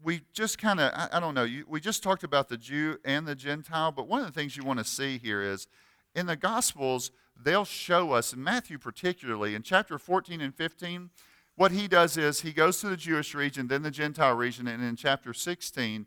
we 0.01 0.21
just 0.33 0.57
kind 0.57 0.79
of, 0.79 0.91
I, 0.93 1.17
I, 1.17 1.19
don't 1.19 1.33
know, 1.33 1.43
you, 1.43 1.65
we 1.67 1.79
just 1.79 2.03
talked 2.03 2.23
about 2.23 2.49
the 2.49 2.57
Jew 2.57 2.99
and 3.03 3.27
the 3.27 3.35
Gentile, 3.35 3.91
but 3.91 4.07
one 4.07 4.21
of 4.21 4.25
the 4.25 4.31
things 4.31 4.55
you 4.55 4.63
want 4.63 4.79
to 4.79 4.85
see 4.85 5.17
here 5.17 5.41
is 5.41 5.67
in 6.15 6.25
the 6.25 6.35
Gospels, 6.35 7.11
they'll 7.41 7.65
show 7.65 8.11
us, 8.11 8.33
in 8.33 8.43
Matthew 8.43 8.77
particularly, 8.77 9.55
in 9.55 9.63
chapter 9.63 9.97
14 9.97 10.41
and 10.41 10.53
15, 10.53 11.09
what 11.55 11.71
he 11.71 11.87
does 11.87 12.17
is 12.17 12.41
he 12.41 12.51
goes 12.51 12.79
to 12.81 12.89
the 12.89 12.97
Jewish 12.97 13.35
region, 13.35 13.67
then 13.67 13.83
the 13.83 13.91
Gentile 13.91 14.35
region, 14.35 14.67
and 14.67 14.83
in 14.83 14.95
chapter 14.95 15.33
16, 15.33 16.05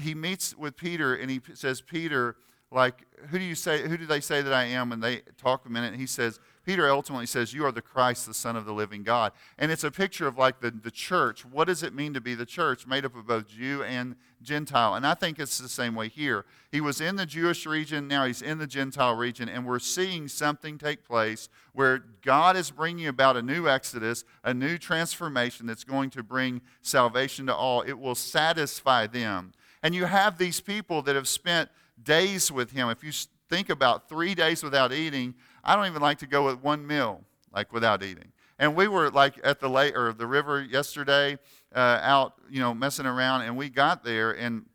he 0.00 0.14
meets 0.14 0.56
with 0.56 0.76
Peter 0.76 1.14
and 1.14 1.30
he 1.30 1.40
says, 1.54 1.80
Peter, 1.80 2.36
like, 2.70 3.06
who 3.28 3.38
do 3.38 3.44
you 3.44 3.54
say, 3.54 3.86
who 3.86 3.96
do 3.96 4.06
they 4.06 4.20
say 4.20 4.40
that 4.40 4.52
I 4.52 4.64
am? 4.64 4.92
And 4.92 5.02
they 5.02 5.22
talk 5.36 5.66
a 5.66 5.68
minute, 5.68 5.92
and 5.92 6.00
he 6.00 6.06
says, 6.06 6.40
Peter 6.64 6.88
ultimately 6.88 7.26
says, 7.26 7.52
You 7.52 7.66
are 7.66 7.72
the 7.72 7.82
Christ, 7.82 8.26
the 8.26 8.34
Son 8.34 8.56
of 8.56 8.64
the 8.64 8.72
living 8.72 9.02
God. 9.02 9.32
And 9.58 9.70
it's 9.70 9.84
a 9.84 9.90
picture 9.90 10.26
of 10.26 10.38
like 10.38 10.60
the, 10.60 10.70
the 10.70 10.90
church. 10.90 11.44
What 11.44 11.66
does 11.66 11.82
it 11.82 11.94
mean 11.94 12.14
to 12.14 12.20
be 12.20 12.34
the 12.34 12.46
church? 12.46 12.86
Made 12.86 13.04
up 13.04 13.16
of 13.16 13.26
both 13.26 13.48
Jew 13.48 13.82
and 13.82 14.16
Gentile. 14.42 14.94
And 14.94 15.06
I 15.06 15.14
think 15.14 15.38
it's 15.38 15.58
the 15.58 15.68
same 15.68 15.94
way 15.94 16.08
here. 16.08 16.44
He 16.70 16.80
was 16.80 17.00
in 17.00 17.16
the 17.16 17.26
Jewish 17.26 17.66
region, 17.66 18.08
now 18.08 18.26
he's 18.26 18.42
in 18.42 18.58
the 18.58 18.66
Gentile 18.66 19.14
region, 19.14 19.48
and 19.48 19.66
we're 19.66 19.78
seeing 19.78 20.28
something 20.28 20.78
take 20.78 21.04
place 21.04 21.48
where 21.72 22.04
God 22.22 22.56
is 22.56 22.70
bringing 22.70 23.06
about 23.06 23.36
a 23.36 23.42
new 23.42 23.68
exodus, 23.68 24.24
a 24.44 24.54
new 24.54 24.78
transformation 24.78 25.66
that's 25.66 25.84
going 25.84 26.10
to 26.10 26.22
bring 26.22 26.62
salvation 26.80 27.46
to 27.46 27.54
all. 27.54 27.82
It 27.82 27.98
will 27.98 28.14
satisfy 28.14 29.06
them. 29.06 29.52
And 29.82 29.94
you 29.94 30.04
have 30.04 30.38
these 30.38 30.60
people 30.60 31.02
that 31.02 31.16
have 31.16 31.28
spent 31.28 31.70
days 32.02 32.50
with 32.50 32.70
him. 32.70 32.88
If 32.88 33.02
you 33.02 33.12
think 33.48 33.68
about 33.68 34.08
three 34.08 34.34
days 34.34 34.62
without 34.62 34.92
eating, 34.92 35.34
I 35.62 35.76
don't 35.76 35.86
even 35.86 36.02
like 36.02 36.18
to 36.18 36.26
go 36.26 36.44
with 36.46 36.62
one 36.62 36.86
meal, 36.86 37.22
like 37.54 37.72
without 37.72 38.02
eating. 38.02 38.32
And 38.58 38.76
we 38.76 38.86
were 38.86 39.10
like 39.10 39.40
at 39.42 39.60
the 39.60 39.68
lake 39.68 39.96
or 39.96 40.12
the 40.12 40.26
river 40.26 40.62
yesterday, 40.62 41.38
uh, 41.74 42.00
out, 42.02 42.34
you 42.50 42.60
know, 42.60 42.74
messing 42.74 43.06
around, 43.06 43.42
and 43.42 43.56
we 43.56 43.68
got 43.68 44.04
there, 44.04 44.32
and 44.32 44.66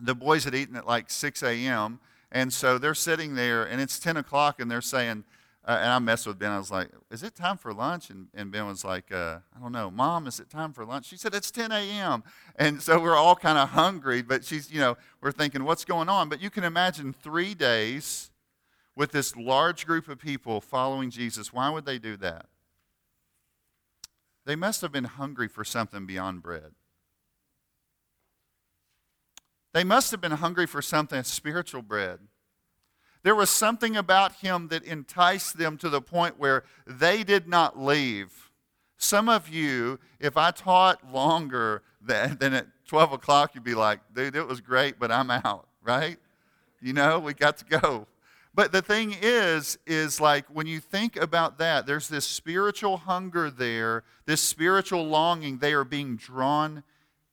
the 0.00 0.14
boys 0.14 0.44
had 0.44 0.54
eaten 0.54 0.76
at 0.76 0.86
like 0.86 1.10
6 1.10 1.42
a.m. 1.42 2.00
And 2.30 2.52
so 2.52 2.78
they're 2.78 2.94
sitting 2.94 3.34
there, 3.34 3.64
and 3.64 3.80
it's 3.80 3.98
10 3.98 4.16
o'clock, 4.16 4.60
and 4.60 4.70
they're 4.70 4.80
saying, 4.80 5.24
uh, 5.66 5.78
and 5.82 5.90
I 5.90 5.98
messed 5.98 6.26
with 6.26 6.38
Ben. 6.38 6.50
I 6.50 6.58
was 6.58 6.70
like, 6.70 6.88
"Is 7.10 7.22
it 7.22 7.34
time 7.34 7.58
for 7.58 7.74
lunch?" 7.74 8.08
And, 8.08 8.28
and 8.32 8.50
Ben 8.50 8.66
was 8.66 8.84
like, 8.84 9.12
uh, 9.12 9.40
"I 9.54 9.60
don't 9.60 9.72
know, 9.72 9.90
Mom. 9.90 10.26
Is 10.26 10.40
it 10.40 10.48
time 10.48 10.72
for 10.72 10.82
lunch?" 10.82 11.04
She 11.06 11.18
said, 11.18 11.34
"It's 11.34 11.50
10 11.50 11.72
a.m." 11.72 12.22
And 12.56 12.80
so 12.80 12.98
we're 12.98 13.16
all 13.16 13.36
kind 13.36 13.58
of 13.58 13.70
hungry, 13.70 14.22
but 14.22 14.46
she's, 14.46 14.70
you 14.70 14.80
know, 14.80 14.96
we're 15.20 15.32
thinking, 15.32 15.64
"What's 15.64 15.84
going 15.84 16.08
on?" 16.08 16.30
But 16.30 16.40
you 16.40 16.48
can 16.48 16.64
imagine 16.64 17.12
three 17.12 17.52
days 17.52 18.30
with 18.98 19.12
this 19.12 19.36
large 19.36 19.86
group 19.86 20.08
of 20.08 20.18
people 20.18 20.60
following 20.60 21.08
Jesus, 21.08 21.52
why 21.52 21.70
would 21.70 21.86
they 21.86 21.98
do 21.98 22.16
that? 22.16 22.46
They 24.48 24.56
must 24.56 24.80
have 24.80 24.90
been 24.90 25.04
hungry 25.04 25.46
for 25.46 25.62
something 25.62 26.06
beyond 26.06 26.42
bread. 26.42 26.72
They 29.74 29.84
must 29.84 30.10
have 30.10 30.22
been 30.22 30.32
hungry 30.32 30.66
for 30.66 30.80
something 30.80 31.22
spiritual 31.24 31.82
bread. 31.82 32.20
There 33.22 33.34
was 33.34 33.50
something 33.50 33.94
about 33.94 34.36
him 34.36 34.68
that 34.68 34.84
enticed 34.84 35.58
them 35.58 35.76
to 35.76 35.90
the 35.90 36.00
point 36.00 36.38
where 36.38 36.64
they 36.86 37.24
did 37.24 37.46
not 37.46 37.78
leave. 37.78 38.50
Some 38.96 39.28
of 39.28 39.50
you, 39.50 40.00
if 40.18 40.38
I 40.38 40.50
taught 40.50 41.12
longer 41.12 41.82
than, 42.00 42.38
than 42.38 42.54
at 42.54 42.68
12 42.86 43.12
o'clock, 43.12 43.54
you'd 43.54 43.64
be 43.64 43.74
like, 43.74 44.00
dude, 44.14 44.34
it 44.34 44.48
was 44.48 44.62
great, 44.62 44.98
but 44.98 45.12
I'm 45.12 45.30
out, 45.30 45.68
right? 45.82 46.16
You 46.80 46.94
know, 46.94 47.18
we 47.18 47.34
got 47.34 47.58
to 47.58 47.66
go. 47.66 48.06
But 48.58 48.72
the 48.72 48.82
thing 48.82 49.14
is, 49.22 49.78
is 49.86 50.20
like 50.20 50.44
when 50.48 50.66
you 50.66 50.80
think 50.80 51.14
about 51.14 51.58
that, 51.58 51.86
there's 51.86 52.08
this 52.08 52.26
spiritual 52.26 52.96
hunger 52.96 53.52
there, 53.52 54.02
this 54.26 54.40
spiritual 54.40 55.06
longing. 55.06 55.58
They 55.58 55.72
are 55.74 55.84
being 55.84 56.16
drawn 56.16 56.82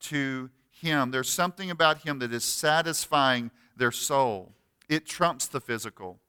to 0.01 0.51
Him. 0.69 1.09
There's 1.09 1.27
something 1.27 1.71
about 1.71 2.03
Him 2.03 2.19
that 2.19 2.31
is 2.31 2.43
satisfying 2.43 3.49
their 3.75 3.91
soul. 3.91 4.51
It 4.87 5.07
trumps 5.07 5.47
the 5.47 5.59
physical. 5.59 6.19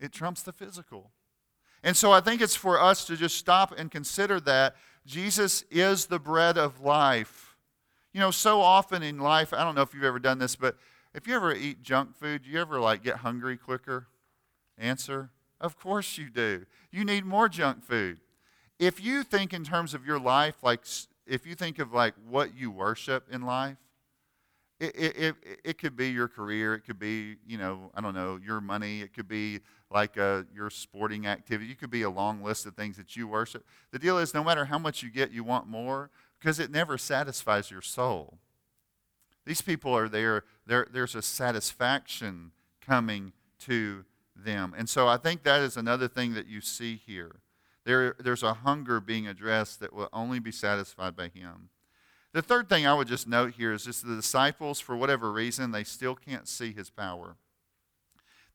It 0.00 0.12
trumps 0.12 0.42
the 0.42 0.52
physical. 0.52 1.10
And 1.82 1.96
so 1.96 2.12
I 2.12 2.20
think 2.20 2.40
it's 2.40 2.54
for 2.54 2.80
us 2.80 3.04
to 3.06 3.16
just 3.16 3.36
stop 3.36 3.74
and 3.76 3.90
consider 3.90 4.38
that 4.42 4.76
Jesus 5.06 5.64
is 5.72 6.06
the 6.06 6.20
bread 6.20 6.56
of 6.56 6.82
life. 6.82 7.56
You 8.12 8.20
know, 8.20 8.30
so 8.30 8.60
often 8.60 9.02
in 9.02 9.18
life, 9.18 9.52
I 9.52 9.64
don't 9.64 9.74
know 9.74 9.82
if 9.82 9.92
you've 9.92 10.04
ever 10.04 10.20
done 10.20 10.38
this, 10.38 10.54
but 10.54 10.76
if 11.14 11.26
you 11.26 11.34
ever 11.34 11.54
eat 11.54 11.82
junk 11.82 12.16
food, 12.16 12.44
do 12.44 12.50
you 12.50 12.60
ever 12.60 12.80
like 12.80 13.02
get 13.02 13.18
hungry 13.18 13.56
quicker? 13.56 14.06
Answer: 14.78 15.30
Of 15.60 15.78
course 15.78 16.18
you 16.18 16.30
do. 16.30 16.66
You 16.90 17.04
need 17.04 17.24
more 17.24 17.48
junk 17.48 17.84
food. 17.84 18.20
If 18.78 19.02
you 19.02 19.22
think 19.22 19.52
in 19.52 19.64
terms 19.64 19.94
of 19.94 20.04
your 20.04 20.18
life, 20.18 20.56
like 20.62 20.84
if 21.26 21.46
you 21.46 21.54
think 21.54 21.78
of 21.78 21.92
like 21.92 22.14
what 22.28 22.56
you 22.56 22.70
worship 22.70 23.26
in 23.30 23.42
life, 23.42 23.76
it, 24.80 24.96
it, 24.96 25.16
it, 25.16 25.34
it 25.64 25.78
could 25.78 25.96
be 25.96 26.10
your 26.10 26.26
career. 26.26 26.74
It 26.74 26.80
could 26.80 26.98
be, 26.98 27.36
you 27.46 27.56
know, 27.56 27.92
I 27.94 28.00
don't 28.00 28.14
know, 28.14 28.40
your 28.44 28.60
money. 28.60 29.00
It 29.00 29.14
could 29.14 29.28
be 29.28 29.60
like 29.92 30.16
a, 30.16 30.24
uh, 30.24 30.42
your 30.52 30.70
sporting 30.70 31.26
activity. 31.26 31.70
It 31.70 31.78
could 31.78 31.90
be 31.90 32.02
a 32.02 32.10
long 32.10 32.42
list 32.42 32.66
of 32.66 32.74
things 32.74 32.96
that 32.96 33.14
you 33.14 33.28
worship. 33.28 33.64
The 33.92 34.00
deal 34.00 34.18
is, 34.18 34.34
no 34.34 34.42
matter 34.42 34.64
how 34.64 34.78
much 34.78 35.02
you 35.02 35.10
get, 35.10 35.30
you 35.30 35.44
want 35.44 35.68
more 35.68 36.10
because 36.40 36.58
it 36.58 36.72
never 36.72 36.98
satisfies 36.98 37.70
your 37.70 37.82
soul. 37.82 38.38
These 39.44 39.62
people 39.62 39.96
are 39.96 40.08
there, 40.08 40.44
there 40.66 40.86
there's 40.90 41.14
a 41.14 41.22
satisfaction 41.22 42.52
coming 42.80 43.32
to 43.60 44.04
them. 44.34 44.74
And 44.76 44.88
so 44.88 45.08
I 45.08 45.16
think 45.16 45.42
that 45.42 45.60
is 45.60 45.76
another 45.76 46.08
thing 46.08 46.34
that 46.34 46.46
you 46.46 46.60
see 46.60 47.00
here. 47.06 47.36
There, 47.84 48.14
there's 48.18 48.42
a 48.42 48.54
hunger 48.54 49.00
being 49.00 49.26
addressed 49.26 49.80
that 49.80 49.92
will 49.92 50.08
only 50.12 50.38
be 50.38 50.52
satisfied 50.52 51.16
by 51.16 51.28
Him. 51.28 51.68
The 52.32 52.42
third 52.42 52.68
thing 52.68 52.86
I 52.86 52.94
would 52.94 53.08
just 53.08 53.28
note 53.28 53.54
here 53.54 53.72
is 53.72 53.84
just 53.84 54.06
the 54.06 54.14
disciples, 54.14 54.80
for 54.80 54.96
whatever 54.96 55.32
reason, 55.32 55.70
they 55.70 55.84
still 55.84 56.14
can't 56.14 56.48
see 56.48 56.72
His 56.72 56.90
power. 56.90 57.36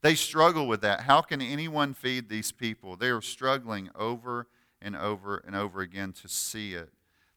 They 0.01 0.15
struggle 0.15 0.67
with 0.67 0.81
that. 0.81 1.01
How 1.01 1.21
can 1.21 1.41
anyone 1.41 1.93
feed 1.93 2.29
these 2.29 2.51
people? 2.51 2.95
They 2.95 3.09
are 3.09 3.21
struggling 3.21 3.89
over 3.95 4.47
and 4.81 4.95
over 4.95 5.43
and 5.45 5.55
over 5.55 5.81
again 5.81 6.13
to 6.13 6.27
see 6.27 6.73
it. 6.73 6.89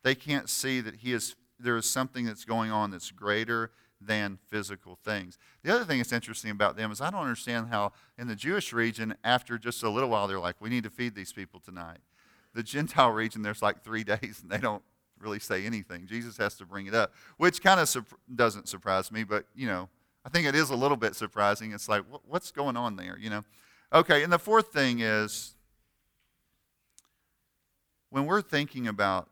They 0.03 0.15
can't 0.15 0.49
see 0.49 0.81
that 0.81 0.97
He 0.97 1.13
is 1.13 1.35
there 1.59 1.77
is 1.77 1.91
something 1.91 2.25
that's 2.25 2.47
going 2.47 2.71
on 2.71 2.91
that's 2.91 3.11
greater 3.11 3.71
than 4.01 4.39
physical 4.49 4.97
things. 5.05 5.39
The 5.63 5.75
other 5.75 5.85
thing 5.85 5.99
that's 5.99 6.13
interesting 6.13 6.51
about 6.51 6.77
them 6.77 6.91
is 6.91 7.01
I 7.01 7.11
don't 7.11 7.21
understand 7.21 7.69
how 7.69 7.93
in 8.19 8.29
the 8.29 8.35
Jewish 8.35 8.73
region, 8.73 9.15
after 9.23 9.59
just 9.59 9.83
a 9.83 9.91
little 9.91 10.09
while, 10.09 10.27
they're 10.27 10.41
like, 10.41 10.57
we 10.61 10.71
need 10.71 10.85
to 10.85 10.91
feed 10.91 11.15
these 11.15 11.33
people 11.33 11.61
tonight. 11.61 11.99
The 12.55 12.63
Gentile 12.63 13.11
region, 13.11 13.43
there's 13.43 13.63
like 13.63 13.83
three 13.83 14.05
days 14.05 14.41
and 14.43 14.51
they 14.51 14.59
don't 14.59 14.83
really 15.19 15.39
say 15.39 15.67
anything. 15.67 16.07
Jesus 16.07 16.39
has 16.39 16.55
to 16.57 16.65
bring 16.65 16.87
it 16.87 16.95
up, 16.95 17.13
which 17.37 17.63
kind 17.63 17.79
of 17.79 17.89
su- 17.89 18.05
doesn't 18.35 18.69
surprise 18.69 19.13
me, 19.13 19.23
but 19.23 19.45
you 19.55 19.67
know, 19.67 19.89
I 20.25 20.29
think 20.31 20.47
it 20.47 20.55
is 20.55 20.71
a 20.71 20.77
little 20.77 20.97
bit 20.97 21.15
surprising. 21.15 21.73
It's 21.73 21.89
like, 21.89 22.05
what's 22.27 22.51
going 22.51 22.77
on 22.77 22.97
there, 22.97 23.19
you 23.19 23.31
know? 23.31 23.45
Okay, 23.93 24.23
and 24.23 24.33
the 24.33 24.39
fourth 24.39 24.73
thing 24.73 25.01
is 25.01 25.55
when 28.11 28.27
we're 28.27 28.43
thinking 28.43 28.87
about 28.87 29.29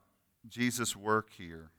Jesus' 0.48 0.96
work 0.96 1.30
here, 1.36 1.70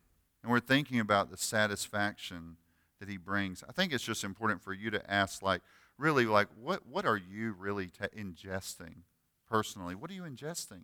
and 0.41 0.51
we're 0.51 0.59
thinking 0.59 0.99
about 0.99 1.29
the 1.29 1.37
satisfaction 1.37 2.57
that 2.99 3.09
he 3.09 3.17
brings, 3.17 3.63
I 3.67 3.71
think 3.71 3.93
it's 3.93 4.03
just 4.03 4.23
important 4.23 4.61
for 4.61 4.73
you 4.73 4.89
to 4.91 5.11
ask, 5.11 5.41
like, 5.41 5.61
really, 5.97 6.25
like, 6.25 6.47
what, 6.61 6.85
what 6.87 7.05
are 7.05 7.17
you 7.17 7.53
really 7.57 7.87
t- 7.87 8.05
ingesting 8.17 9.03
personally? 9.49 9.95
What 9.95 10.09
are 10.11 10.13
you 10.13 10.23
ingesting? 10.23 10.83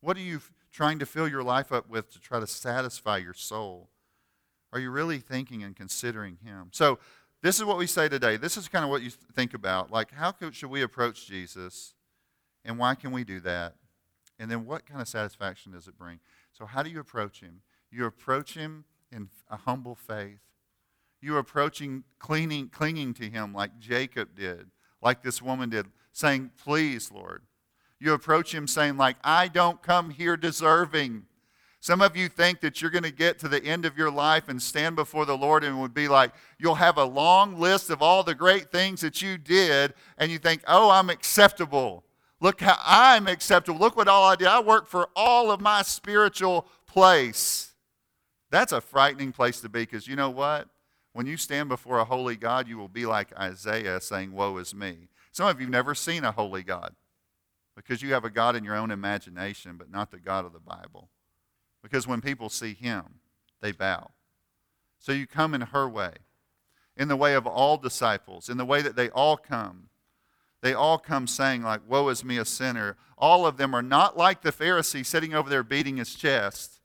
What 0.00 0.16
are 0.16 0.20
you 0.20 0.36
f- 0.36 0.52
trying 0.72 0.98
to 0.98 1.06
fill 1.06 1.28
your 1.28 1.42
life 1.42 1.72
up 1.72 1.88
with 1.88 2.10
to 2.12 2.20
try 2.20 2.40
to 2.40 2.46
satisfy 2.46 3.18
your 3.18 3.34
soul? 3.34 3.88
Are 4.72 4.78
you 4.78 4.90
really 4.90 5.18
thinking 5.18 5.62
and 5.62 5.76
considering 5.76 6.38
him? 6.44 6.68
So, 6.72 6.98
this 7.42 7.58
is 7.58 7.64
what 7.64 7.76
we 7.76 7.88
say 7.88 8.08
today. 8.08 8.36
This 8.36 8.56
is 8.56 8.68
kind 8.68 8.84
of 8.84 8.90
what 8.90 9.02
you 9.02 9.10
think 9.10 9.52
about. 9.52 9.90
Like, 9.90 10.12
how 10.12 10.30
could, 10.30 10.54
should 10.54 10.70
we 10.70 10.82
approach 10.82 11.26
Jesus? 11.26 11.94
And 12.64 12.78
why 12.78 12.94
can 12.94 13.10
we 13.10 13.24
do 13.24 13.40
that? 13.40 13.74
And 14.38 14.48
then 14.48 14.64
what 14.64 14.86
kind 14.86 15.00
of 15.00 15.08
satisfaction 15.08 15.72
does 15.72 15.88
it 15.88 15.98
bring? 15.98 16.20
So, 16.52 16.66
how 16.66 16.82
do 16.82 16.90
you 16.90 17.00
approach 17.00 17.40
him? 17.40 17.62
You 17.90 18.06
approach 18.06 18.54
him 18.54 18.84
in 19.10 19.28
a 19.50 19.56
humble 19.56 19.94
faith. 19.94 20.40
You 21.22 21.38
approaching, 21.38 22.02
cleaning, 22.18 22.68
clinging 22.68 23.14
to 23.14 23.30
him 23.30 23.54
like 23.54 23.78
Jacob 23.78 24.34
did, 24.34 24.66
like 25.00 25.22
this 25.22 25.40
woman 25.40 25.70
did, 25.70 25.86
saying, 26.12 26.50
Please, 26.62 27.10
Lord. 27.10 27.42
You 28.00 28.12
approach 28.12 28.52
him 28.52 28.66
saying, 28.66 28.96
like, 28.96 29.16
I 29.22 29.46
don't 29.46 29.80
come 29.80 30.10
here 30.10 30.36
deserving. 30.36 31.22
Some 31.78 32.02
of 32.02 32.16
you 32.16 32.28
think 32.28 32.60
that 32.60 32.82
you're 32.82 32.90
going 32.90 33.04
to 33.04 33.12
get 33.12 33.38
to 33.38 33.48
the 33.48 33.64
end 33.64 33.84
of 33.84 33.96
your 33.96 34.10
life 34.10 34.48
and 34.48 34.60
stand 34.60 34.96
before 34.96 35.24
the 35.24 35.36
Lord 35.36 35.62
and 35.62 35.80
would 35.80 35.94
be 35.94 36.08
like, 36.08 36.32
you'll 36.58 36.74
have 36.74 36.96
a 36.96 37.04
long 37.04 37.60
list 37.60 37.90
of 37.90 38.02
all 38.02 38.24
the 38.24 38.34
great 38.34 38.72
things 38.72 39.02
that 39.02 39.22
you 39.22 39.38
did, 39.38 39.94
and 40.18 40.32
you 40.32 40.38
think, 40.38 40.62
oh, 40.66 40.90
I'm 40.90 41.10
acceptable. 41.10 42.02
Look 42.40 42.60
how 42.60 42.76
I'm 42.84 43.28
acceptable. 43.28 43.78
Look 43.78 43.96
what 43.96 44.08
all 44.08 44.24
I 44.24 44.34
did. 44.34 44.48
I 44.48 44.60
worked 44.60 44.88
for 44.88 45.08
all 45.14 45.52
of 45.52 45.60
my 45.60 45.82
spiritual 45.82 46.66
place. 46.86 47.72
That's 48.50 48.72
a 48.72 48.80
frightening 48.80 49.30
place 49.30 49.60
to 49.60 49.68
be 49.68 49.82
because 49.82 50.08
you 50.08 50.16
know 50.16 50.30
what? 50.30 50.68
When 51.12 51.26
you 51.26 51.36
stand 51.36 51.68
before 51.68 51.98
a 51.98 52.04
holy 52.04 52.36
God, 52.36 52.66
you 52.66 52.78
will 52.78 52.88
be 52.88 53.04
like 53.04 53.36
Isaiah 53.38 54.00
saying, 54.00 54.32
Woe 54.32 54.56
is 54.56 54.74
me. 54.74 55.08
Some 55.30 55.46
of 55.46 55.60
you 55.60 55.66
have 55.66 55.72
never 55.72 55.94
seen 55.94 56.24
a 56.24 56.32
holy 56.32 56.62
God 56.62 56.94
because 57.76 58.02
you 58.02 58.12
have 58.12 58.24
a 58.24 58.30
God 58.30 58.56
in 58.56 58.64
your 58.64 58.76
own 58.76 58.90
imagination, 58.90 59.76
but 59.76 59.90
not 59.90 60.10
the 60.10 60.18
God 60.18 60.44
of 60.44 60.52
the 60.52 60.58
Bible. 60.58 61.08
Because 61.82 62.06
when 62.06 62.20
people 62.20 62.48
see 62.48 62.74
him, 62.74 63.20
they 63.60 63.72
bow. 63.72 64.10
So 64.98 65.12
you 65.12 65.26
come 65.26 65.54
in 65.54 65.62
her 65.62 65.88
way, 65.88 66.12
in 66.96 67.08
the 67.08 67.16
way 67.16 67.34
of 67.34 67.46
all 67.46 67.76
disciples, 67.76 68.48
in 68.48 68.56
the 68.56 68.64
way 68.64 68.82
that 68.82 68.96
they 68.96 69.10
all 69.10 69.36
come. 69.36 69.88
They 70.60 70.74
all 70.74 70.98
come 70.98 71.26
saying, 71.26 71.62
like, 71.62 71.80
Woe 71.88 72.08
is 72.08 72.24
me, 72.24 72.38
a 72.38 72.44
sinner. 72.44 72.96
All 73.18 73.46
of 73.46 73.56
them 73.56 73.74
are 73.74 73.82
not 73.82 74.16
like 74.16 74.42
the 74.42 74.52
Pharisee 74.52 75.04
sitting 75.04 75.34
over 75.34 75.50
there 75.50 75.64
beating 75.64 75.96
his 75.96 76.14
chest, 76.14 76.80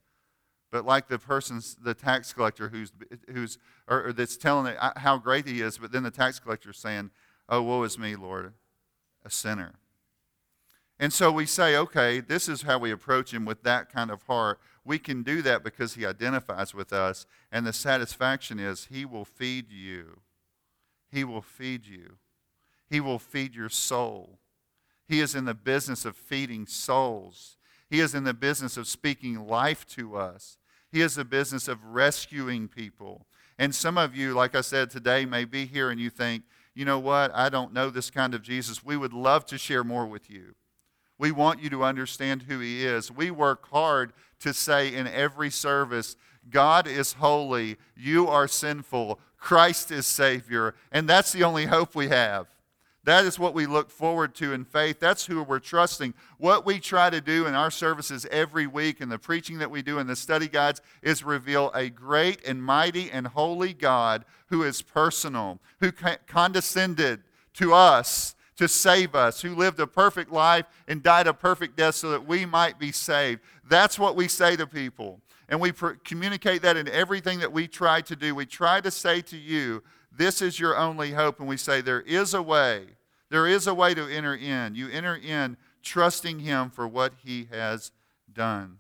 but 0.72 0.86
like 0.86 1.08
the 1.08 1.20
person, 1.20 1.62
the 1.82 1.94
tax 1.94 2.34
collector 2.34 2.70
who's, 2.70 2.92
who's 3.32 3.58
or, 3.88 4.08
or 4.08 4.14
that's 4.14 4.38
telling 4.38 4.76
how 4.98 5.18
great 5.18 5.48
he 5.48 5.62
is, 5.62 5.78
but 5.78 5.92
then 5.92 6.04
the 6.04 6.12
tax 6.12 6.40
collector 6.40 6.72
is 6.72 6.78
saying, 6.78 7.12
Oh, 7.50 7.62
woe 7.62 7.84
is 7.84 7.98
me, 7.98 8.16
Lord, 8.16 8.54
a 9.24 9.30
sinner. 9.30 9.76
And 11.00 11.14
so 11.14 11.32
we 11.32 11.46
say, 11.46 11.78
okay, 11.78 12.20
this 12.20 12.50
is 12.50 12.64
how 12.64 12.80
we 12.80 12.92
approach 12.92 13.34
him 13.34 13.46
with 13.46 13.64
that 13.64 13.92
kind 13.92 14.10
of 14.10 14.24
heart. 14.24 14.60
We 14.84 14.98
can 14.98 15.22
do 15.22 15.42
that 15.44 15.64
because 15.64 15.94
he 15.94 16.06
identifies 16.06 16.74
with 16.74 16.92
us, 16.92 17.26
and 17.52 17.66
the 17.66 17.74
satisfaction 17.74 18.60
is 18.60 18.86
he 18.86 19.06
will 19.06 19.26
feed 19.26 19.72
you. 19.72 20.22
He 21.12 21.24
will 21.24 21.42
feed 21.42 21.86
you. 21.86 22.18
He 22.90 23.00
will 23.00 23.20
feed 23.20 23.54
your 23.54 23.70
soul. 23.70 24.40
He 25.08 25.20
is 25.20 25.36
in 25.36 25.46
the 25.46 25.54
business 25.54 26.04
of 26.04 26.16
feeding 26.16 26.66
souls. 26.66 27.57
He 27.90 28.00
is 28.00 28.14
in 28.14 28.24
the 28.24 28.34
business 28.34 28.78
of 28.78 28.88
speaking 28.88 29.48
life 29.48 29.86
to 29.90 30.18
us. 30.18 30.58
He 30.92 31.02
is 31.02 31.16
the 31.16 31.26
business 31.26 31.68
of 31.68 31.84
rescuing 31.84 32.68
people. 32.68 33.26
And 33.58 33.74
some 33.74 33.98
of 33.98 34.16
you, 34.16 34.34
like 34.34 34.56
I 34.56 34.62
said 34.62 34.90
today, 34.90 35.26
may 35.26 35.46
be 35.46 35.66
here 35.66 35.90
and 35.90 36.00
you 36.00 36.10
think, 36.10 36.44
you 36.76 36.86
know 36.86 37.00
what, 37.00 37.34
I 37.34 37.50
don't 37.50 37.74
know 37.74 37.90
this 37.90 38.12
kind 38.12 38.36
of 38.36 38.44
Jesus. 38.44 38.84
We 38.84 38.98
would 38.98 39.14
love 39.14 39.46
to 39.48 39.58
share 39.58 39.84
more 39.84 40.06
with 40.06 40.30
you. 40.30 40.56
We 41.18 41.32
want 41.32 41.62
you 41.62 41.70
to 41.72 41.84
understand 41.84 42.44
who 42.44 42.60
He 42.60 42.86
is. 42.86 43.12
We 43.12 43.32
work 43.32 43.68
hard 43.70 44.14
to 44.42 44.54
say 44.54 44.94
in 44.94 45.08
every 45.08 45.50
service, 45.50 46.16
God 46.50 46.88
is 46.88 47.14
holy, 47.14 47.78
you 47.96 48.28
are 48.28 48.48
sinful, 48.48 49.20
Christ 49.38 49.92
is 49.92 50.06
Savior, 50.06 50.76
and 50.92 51.10
that's 51.10 51.32
the 51.32 51.44
only 51.44 51.66
hope 51.66 51.96
we 51.96 52.10
have. 52.10 52.48
That 53.08 53.24
is 53.24 53.40
what 53.40 53.54
we 53.54 53.68
look 53.68 53.90
forward 53.90 54.36
to 54.36 54.52
in 54.52 54.66
faith. 54.66 55.00
That's 55.00 55.26
who 55.26 55.42
we're 55.42 55.60
trusting. 55.60 56.14
What 56.40 56.66
we 56.66 56.78
try 56.78 57.10
to 57.10 57.22
do 57.22 57.48
in 57.48 57.54
our 57.54 57.72
services 57.72 58.28
every 58.30 58.68
week 58.68 59.00
and 59.00 59.10
the 59.10 59.18
preaching 59.18 59.60
that 59.60 59.72
we 59.72 59.82
do 59.82 59.98
in 60.00 60.08
the 60.08 60.16
study 60.18 60.50
guides 60.50 60.82
is 61.02 61.24
reveal 61.24 61.72
a 61.74 61.88
great 61.88 62.46
and 62.46 62.62
mighty 62.62 63.10
and 63.10 63.28
holy 63.28 63.72
God 63.72 64.26
who 64.48 64.62
is 64.64 64.82
personal, 64.82 65.62
who 65.80 65.94
condescended 65.94 67.24
to 67.54 67.74
us 67.74 68.36
to 68.58 68.68
save 68.68 69.16
us, 69.16 69.42
who 69.42 69.56
lived 69.56 69.80
a 69.80 69.88
perfect 69.88 70.30
life 70.30 70.66
and 70.86 71.02
died 71.02 71.28
a 71.28 71.34
perfect 71.34 71.78
death 71.78 71.96
so 71.96 72.10
that 72.10 72.28
we 72.28 72.46
might 72.46 72.78
be 72.78 72.92
saved. 72.92 73.40
That's 73.70 73.98
what 73.98 74.18
we 74.18 74.28
say 74.28 74.58
to 74.58 74.68
people. 74.68 75.22
And 75.48 75.62
we 75.62 75.72
pr- 75.72 75.92
communicate 76.04 76.62
that 76.64 76.76
in 76.76 76.90
everything 76.90 77.40
that 77.40 77.54
we 77.54 77.70
try 77.70 78.02
to 78.02 78.18
do. 78.18 78.36
We 78.36 78.46
try 78.46 78.82
to 78.82 78.92
say 78.92 79.22
to 79.22 79.38
you, 79.38 79.82
this 80.18 80.42
is 80.42 80.60
your 80.60 80.78
only 80.78 81.12
hope. 81.12 81.40
And 81.40 81.48
we 81.48 81.58
say, 81.58 81.82
there 81.82 82.02
is 82.02 82.34
a 82.34 82.42
way. 82.42 82.84
There 83.30 83.48
is 83.48 83.68
a 83.68 83.74
way 83.74 83.94
to 83.94 84.08
enter 84.08 84.36
in. 84.36 84.76
You 84.76 84.90
enter 84.90 85.16
in 85.16 85.58
trusting 85.84 86.40
Him 86.40 86.70
for 86.70 86.88
what 86.88 87.14
He 87.24 87.48
has 87.52 87.92
done. 88.32 88.80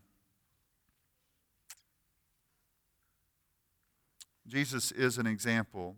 Jesus 4.48 4.92
is 4.92 5.18
an 5.18 5.28
example 5.28 5.98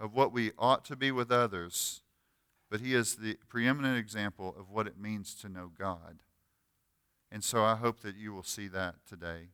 of 0.00 0.14
what 0.14 0.32
we 0.32 0.52
ought 0.58 0.84
to 0.86 0.96
be 0.96 1.10
with 1.12 1.30
others 1.30 2.02
but 2.70 2.80
he 2.80 2.94
is 2.94 3.16
the 3.16 3.36
preeminent 3.48 3.98
example 3.98 4.54
of 4.58 4.70
what 4.70 4.86
it 4.86 4.98
means 4.98 5.34
to 5.36 5.48
know 5.48 5.70
God. 5.76 6.18
And 7.30 7.42
so 7.42 7.64
I 7.64 7.76
hope 7.76 8.00
that 8.00 8.16
you 8.16 8.32
will 8.32 8.42
see 8.42 8.68
that 8.68 8.96
today, 9.06 9.48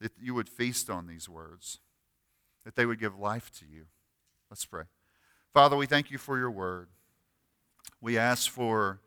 that 0.00 0.12
you 0.20 0.34
would 0.34 0.48
feast 0.48 0.90
on 0.90 1.06
these 1.06 1.28
words, 1.28 1.80
that 2.64 2.74
they 2.74 2.86
would 2.86 3.00
give 3.00 3.18
life 3.18 3.50
to 3.58 3.66
you. 3.66 3.86
Let's 4.52 4.66
pray. 4.66 4.82
Father, 5.54 5.78
we 5.78 5.86
thank 5.86 6.10
you 6.10 6.18
for 6.18 6.36
your 6.36 6.50
word. 6.50 6.88
We 8.02 8.18
ask 8.18 8.50
for 8.50 9.00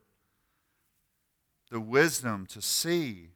the 1.69 1.79
wisdom 1.79 2.47
to 2.47 2.63
see. 2.63 3.27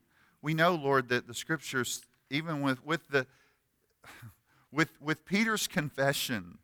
We 0.41 0.55
know, 0.55 0.73
Lord, 0.73 1.09
that 1.09 1.27
the 1.27 1.35
scriptures, 1.35 2.01
even 2.31 2.63
with, 2.63 2.83
with, 2.83 3.07
the, 3.09 3.27
with, 4.71 4.89
with 4.99 5.23
Peter's 5.23 5.67
confession, 5.67 6.57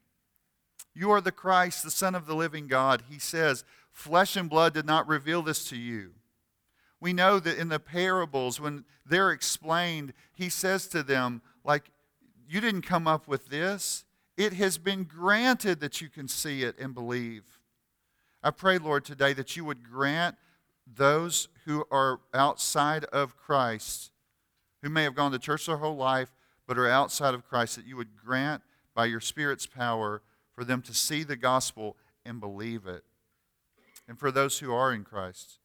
you 0.95 1.11
are 1.11 1.21
the 1.21 1.31
Christ, 1.31 1.83
the 1.83 1.91
Son 1.91 2.15
of 2.15 2.25
the 2.25 2.35
living 2.35 2.65
God. 2.65 3.03
He 3.07 3.19
says, 3.19 3.63
Flesh 3.91 4.35
and 4.35 4.49
blood 4.49 4.73
did 4.73 4.87
not 4.87 5.07
reveal 5.07 5.43
this 5.43 5.69
to 5.69 5.77
you. 5.77 6.13
We 6.99 7.13
know 7.13 7.39
that 7.39 7.59
in 7.59 7.69
the 7.69 7.79
parables, 7.79 8.59
when 8.59 8.83
they're 9.05 9.29
explained, 9.29 10.13
he 10.33 10.49
says 10.49 10.87
to 10.87 11.03
them, 11.03 11.43
like, 11.63 11.91
you 12.49 12.59
didn't 12.59 12.81
come 12.81 13.05
up 13.05 13.27
with 13.27 13.49
this. 13.49 14.05
It 14.37 14.53
has 14.53 14.77
been 14.77 15.03
granted 15.03 15.79
that 15.79 16.01
you 16.01 16.09
can 16.09 16.27
see 16.27 16.63
it 16.63 16.77
and 16.77 16.93
believe. 16.93 17.43
I 18.43 18.51
pray, 18.51 18.77
Lord, 18.77 19.05
today 19.05 19.33
that 19.33 19.55
you 19.55 19.65
would 19.65 19.89
grant 19.89 20.35
those 20.85 21.47
who 21.65 21.85
are 21.89 22.19
outside 22.33 23.05
of 23.05 23.37
Christ, 23.37 24.11
who 24.83 24.89
may 24.89 25.03
have 25.03 25.15
gone 25.15 25.31
to 25.31 25.39
church 25.39 25.65
their 25.65 25.77
whole 25.77 25.95
life 25.95 26.31
but 26.67 26.77
are 26.77 26.89
outside 26.89 27.33
of 27.33 27.47
Christ, 27.47 27.75
that 27.75 27.85
you 27.85 27.95
would 27.95 28.17
grant 28.17 28.63
by 28.93 29.05
your 29.05 29.19
Spirit's 29.19 29.67
power 29.67 30.21
for 30.53 30.63
them 30.63 30.81
to 30.83 30.93
see 30.93 31.23
the 31.23 31.35
gospel 31.35 31.95
and 32.25 32.39
believe 32.39 32.87
it. 32.87 33.03
And 34.07 34.19
for 34.19 34.31
those 34.31 34.59
who 34.59 34.73
are 34.73 34.93
in 34.93 35.03
Christ, 35.03 35.59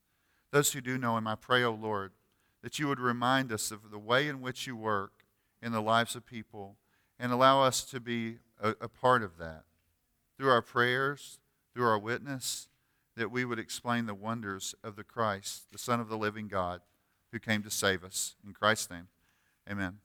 those 0.50 0.72
who 0.72 0.80
do 0.80 0.98
know 0.98 1.16
Him, 1.16 1.26
I 1.26 1.36
pray, 1.36 1.62
O 1.62 1.70
oh 1.70 1.78
Lord, 1.80 2.12
that 2.62 2.78
you 2.78 2.88
would 2.88 3.00
remind 3.00 3.52
us 3.52 3.70
of 3.70 3.90
the 3.90 3.98
way 3.98 4.28
in 4.28 4.40
which 4.40 4.66
you 4.66 4.76
work 4.76 5.24
in 5.62 5.72
the 5.72 5.80
lives 5.80 6.14
of 6.14 6.26
people 6.26 6.76
and 7.18 7.32
allow 7.32 7.62
us 7.62 7.82
to 7.84 8.00
be 8.00 8.38
a, 8.60 8.70
a 8.80 8.88
part 8.88 9.22
of 9.22 9.38
that. 9.38 9.64
Through 10.36 10.50
our 10.50 10.62
prayers, 10.62 11.38
through 11.74 11.86
our 11.86 11.98
witness, 11.98 12.68
that 13.16 13.30
we 13.30 13.44
would 13.44 13.58
explain 13.58 14.06
the 14.06 14.14
wonders 14.14 14.74
of 14.82 14.96
the 14.96 15.04
Christ, 15.04 15.64
the 15.72 15.78
Son 15.78 16.00
of 16.00 16.08
the 16.08 16.16
living 16.16 16.48
God, 16.48 16.80
who 17.32 17.38
came 17.38 17.62
to 17.62 17.70
save 17.70 18.02
us. 18.04 18.34
In 18.44 18.52
Christ's 18.52 18.90
name, 18.90 19.08
amen. 19.70 19.98